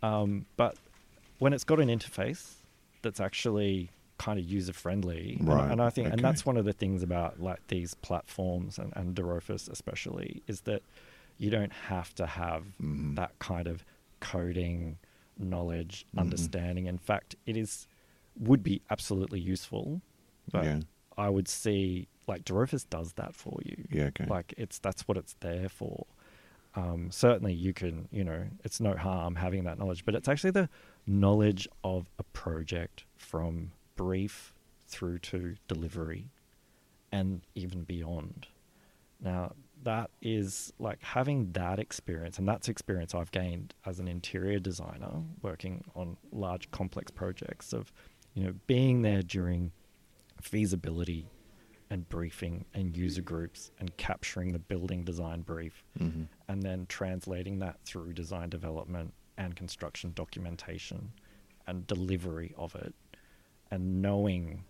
Um, 0.02 0.46
but 0.56 0.76
when 1.38 1.52
it's 1.52 1.64
got 1.64 1.80
an 1.80 1.88
interface 1.88 2.54
that's 3.02 3.20
actually 3.20 3.90
kind 4.18 4.38
of 4.38 4.44
user 4.44 4.72
friendly, 4.72 5.36
and, 5.40 5.48
Right, 5.48 5.70
and 5.70 5.82
I 5.82 5.90
think, 5.90 6.12
and 6.12 6.22
that's 6.22 6.46
one 6.46 6.56
of 6.56 6.64
the 6.64 6.72
things 6.72 7.02
about 7.02 7.40
like 7.40 7.66
these 7.68 7.94
platforms 7.94 8.78
and, 8.78 8.92
and 8.96 9.14
dRofus 9.14 9.68
especially 9.70 10.42
is 10.46 10.62
that 10.62 10.82
you 11.40 11.50
don't 11.50 11.72
have 11.72 12.14
to 12.14 12.26
have 12.26 12.64
Mhm. 12.80 13.16
that 13.16 13.36
kind 13.38 13.66
of 13.66 13.82
coding 14.20 14.98
knowledge, 15.38 16.06
Mhm. 16.14 16.20
understanding. 16.20 16.86
In 16.86 16.98
fact, 16.98 17.34
it 17.46 17.56
is 17.56 17.86
would 18.38 18.62
be 18.62 18.80
absolutely 18.90 19.40
useful, 19.40 20.00
but 20.52 20.64
Yeah. 20.64 20.80
I 21.18 21.28
would 21.28 21.48
see 21.48 22.06
like 22.26 22.44
dRofus 22.44 22.88
does 22.88 23.14
that 23.14 23.34
for 23.34 23.58
you. 23.64 23.84
Yeah. 23.90 24.04
Okay. 24.06 24.26
Like 24.26 24.54
it's 24.56 24.78
that's 24.78 25.08
what 25.08 25.16
it's 25.16 25.34
there 25.40 25.68
for. 25.68 26.06
Um, 26.76 27.10
certainly, 27.10 27.52
you 27.54 27.72
can 27.72 28.08
you 28.12 28.22
know 28.22 28.48
it's 28.62 28.80
no 28.80 28.96
harm 28.96 29.34
having 29.36 29.64
that 29.64 29.78
knowledge, 29.78 30.04
but 30.04 30.14
it's 30.14 30.28
actually 30.28 30.52
the 30.52 30.68
knowledge 31.06 31.66
of 31.82 32.08
a 32.18 32.22
project 32.22 33.04
from 33.16 33.72
brief 33.96 34.54
through 34.86 35.18
to 35.20 35.56
delivery, 35.68 36.30
and 37.10 37.40
even 37.54 37.82
beyond. 37.84 38.46
Now 39.20 39.54
that 39.84 40.10
is 40.20 40.72
like 40.78 41.02
having 41.02 41.52
that 41.52 41.78
experience, 41.78 42.38
and 42.38 42.46
that's 42.48 42.68
experience 42.68 43.14
I've 43.14 43.30
gained 43.30 43.74
as 43.86 43.98
an 43.98 44.08
interior 44.08 44.58
designer 44.58 45.22
working 45.42 45.84
on 45.94 46.16
large 46.32 46.70
complex 46.70 47.10
projects 47.10 47.72
of 47.72 47.92
you 48.34 48.44
know 48.44 48.54
being 48.66 49.02
there 49.02 49.22
during 49.22 49.72
feasibility 50.40 51.28
and 51.90 52.08
briefing 52.08 52.64
and 52.72 52.96
user 52.96 53.22
groups 53.22 53.72
and 53.80 53.94
capturing 53.96 54.52
the 54.52 54.58
building 54.58 55.02
design 55.04 55.42
brief 55.42 55.84
mm-hmm. 55.98 56.22
and 56.48 56.62
then 56.62 56.86
translating 56.88 57.58
that 57.58 57.76
through 57.84 58.12
design 58.12 58.48
development 58.48 59.12
and 59.36 59.56
construction 59.56 60.12
documentation 60.14 61.10
and 61.66 61.86
delivery 61.88 62.54
of 62.56 62.74
it 62.76 62.94
and 63.72 64.00
knowing 64.00 64.62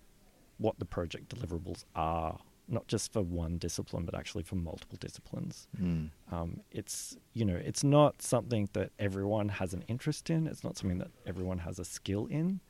what 0.59 0.79
the 0.79 0.85
project 0.85 1.35
deliverables 1.35 1.85
are 1.94 2.38
not 2.70 2.87
just 2.87 3.12
for 3.12 3.22
one 3.22 3.59
discipline 3.59 4.04
but 4.04 4.14
actually 4.14 4.42
for 4.44 4.56
multiple 4.56 4.96
disciplines 5.00 5.66
Mm. 5.80 6.11
um, 6.33 6.61
it's 6.70 7.16
you 7.35 7.44
know 7.44 7.56
it's 7.56 7.85
not 7.85 8.22
something 8.22 8.68
that 8.72 8.90
everyone 8.98 9.48
has 9.61 9.74
an 9.74 9.83
interest 9.88 10.30
in 10.30 10.46
it's 10.46 10.62
not 10.64 10.76
something 10.78 10.98
that 10.98 11.11
everyone 11.26 11.59
has 11.59 11.78
a 11.78 11.85
skill 11.85 12.26
in 12.26 12.61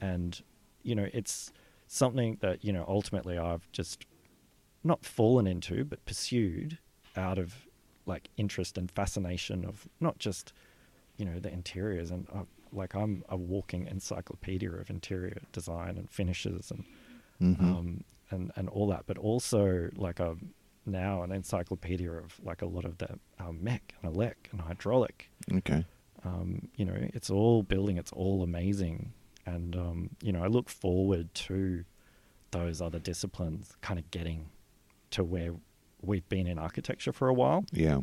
and 0.00 0.42
you 0.82 0.94
know 0.94 1.08
it's 1.12 1.52
something 1.86 2.36
that 2.40 2.64
you 2.64 2.72
know 2.72 2.84
ultimately 2.88 3.38
i've 3.38 3.70
just 3.72 4.06
not 4.84 5.04
fallen 5.04 5.46
into 5.46 5.84
but 5.84 6.04
pursued 6.04 6.78
out 7.16 7.38
of 7.38 7.66
like 8.06 8.28
interest 8.36 8.78
and 8.78 8.90
fascination 8.90 9.64
of 9.64 9.88
not 10.00 10.18
just 10.18 10.52
you 11.16 11.24
know 11.24 11.38
the 11.40 11.52
interiors 11.52 12.10
and 12.10 12.26
uh, 12.34 12.42
like 12.72 12.94
i'm 12.94 13.24
a 13.28 13.36
walking 13.36 13.86
encyclopedia 13.86 14.70
of 14.70 14.88
interior 14.90 15.40
design 15.52 15.96
and 15.96 16.10
finishes 16.10 16.70
and 16.70 16.84
Mhm. 17.40 17.62
um, 17.62 18.04
and 18.30 18.52
and 18.56 18.68
all 18.68 18.86
that, 18.88 19.04
but 19.06 19.18
also 19.18 19.88
like 19.96 20.20
a 20.20 20.36
now 20.86 21.22
an 21.22 21.32
encyclopedia 21.32 22.10
of 22.10 22.38
like 22.42 22.62
a 22.62 22.66
lot 22.66 22.84
of 22.84 22.98
the 22.98 23.18
um, 23.38 23.62
mech 23.62 23.94
and 24.02 24.12
elec 24.14 24.34
and 24.52 24.60
hydraulic. 24.60 25.30
okay. 25.52 25.84
Um, 26.24 26.68
you 26.76 26.84
know, 26.84 26.96
it's 27.14 27.30
all 27.30 27.62
building. 27.62 27.96
It's 27.96 28.12
all 28.12 28.42
amazing, 28.42 29.12
and 29.46 29.76
um, 29.76 30.10
you 30.22 30.32
know, 30.32 30.42
I 30.42 30.48
look 30.48 30.68
forward 30.68 31.32
to 31.34 31.84
those 32.50 32.80
other 32.80 32.98
disciplines 32.98 33.76
kind 33.82 33.98
of 34.00 34.10
getting 34.10 34.48
to 35.10 35.22
where 35.22 35.54
we've 36.02 36.28
been 36.28 36.46
in 36.46 36.58
architecture 36.58 37.12
for 37.12 37.28
a 37.28 37.34
while 37.34 37.64
Yeah. 37.72 38.00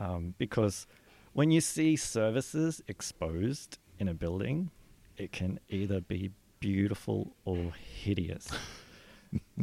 um, 0.00 0.34
because 0.38 0.86
when 1.34 1.50
you 1.50 1.60
see 1.60 1.96
services 1.96 2.80
exposed 2.88 3.78
in 3.98 4.08
a 4.08 4.14
building, 4.14 4.70
it 5.16 5.32
can 5.32 5.60
either 5.68 6.00
be 6.00 6.30
beautiful 6.60 7.34
or 7.44 7.72
hideous. 8.02 8.48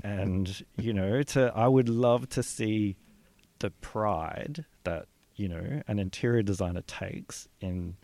And 0.04 0.64
you 0.78 0.94
know, 0.94 1.22
to 1.24 1.52
I 1.56 1.68
would 1.68 1.90
love 1.90 2.30
to 2.30 2.44
see 2.44 2.96
the 3.60 3.70
pride 3.72 4.66
that 4.84 5.08
you 5.36 5.48
know 5.50 5.82
an 5.88 6.00
interior 6.00 6.42
designer 6.44 6.82
takes 6.82 7.48
in 7.62 7.96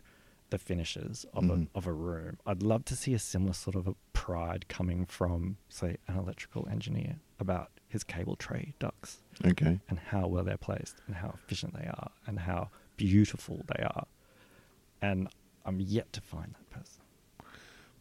the 0.50 0.58
finishes 0.58 1.26
of 1.32 1.44
Mhm. 1.44 1.68
a 1.74 1.78
of 1.78 1.86
a 1.86 1.92
room. 1.92 2.38
I'd 2.46 2.62
love 2.62 2.84
to 2.86 2.96
see 2.96 3.14
a 3.14 3.18
similar 3.18 3.52
sort 3.52 3.74
of 3.76 3.88
a 3.88 3.94
pride 4.12 4.68
coming 4.68 5.04
from, 5.06 5.56
say, 5.68 5.96
an 6.08 6.16
electrical 6.16 6.68
engineer 6.68 7.18
about 7.40 7.70
his 7.88 8.04
cable 8.04 8.36
tray 8.36 8.74
ducts 8.78 9.22
Okay. 9.44 9.80
and 9.88 9.98
how 9.98 10.26
well 10.28 10.44
they're 10.44 10.56
placed 10.56 10.96
and 11.06 11.16
how 11.16 11.30
efficient 11.30 11.74
they 11.74 11.86
are 11.86 12.10
and 12.26 12.40
how 12.40 12.70
beautiful 12.96 13.64
they 13.76 13.82
are. 13.84 14.06
And 15.02 15.28
I'm 15.64 15.80
yet 15.80 16.12
to 16.14 16.20
find 16.20 16.54
that 16.54 16.70
person. 16.70 17.02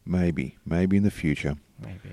Maybe. 0.06 0.58
Maybe 0.66 0.98
in 0.98 1.04
the 1.04 1.12
future. 1.12 1.56
Maybe. 1.80 2.12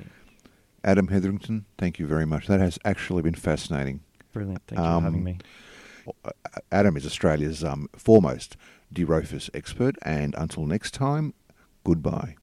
Adam 0.85 1.09
Hetherington, 1.09 1.65
thank 1.79 1.99
you 1.99 2.07
very 2.07 2.27
much. 2.27 2.47
That 2.49 2.61
has 2.61 2.79
actually 2.85 3.23
been 3.23 3.35
fascinating. 3.35 4.01
Brilliant. 4.33 4.63
Thank 4.67 4.79
you 4.81 4.85
for 4.85 4.91
having 5.01 5.15
Um, 5.19 5.25
me. 5.25 5.39
Adam 6.73 6.97
is 6.97 7.07
Australia's 7.07 7.63
um, 7.63 7.89
foremost 7.97 8.57
dRofus 8.93 9.49
expert, 9.55 9.97
and 10.03 10.35
until 10.37 10.67
next 10.67 10.93
time, 10.95 11.35
goodbye. 11.85 12.35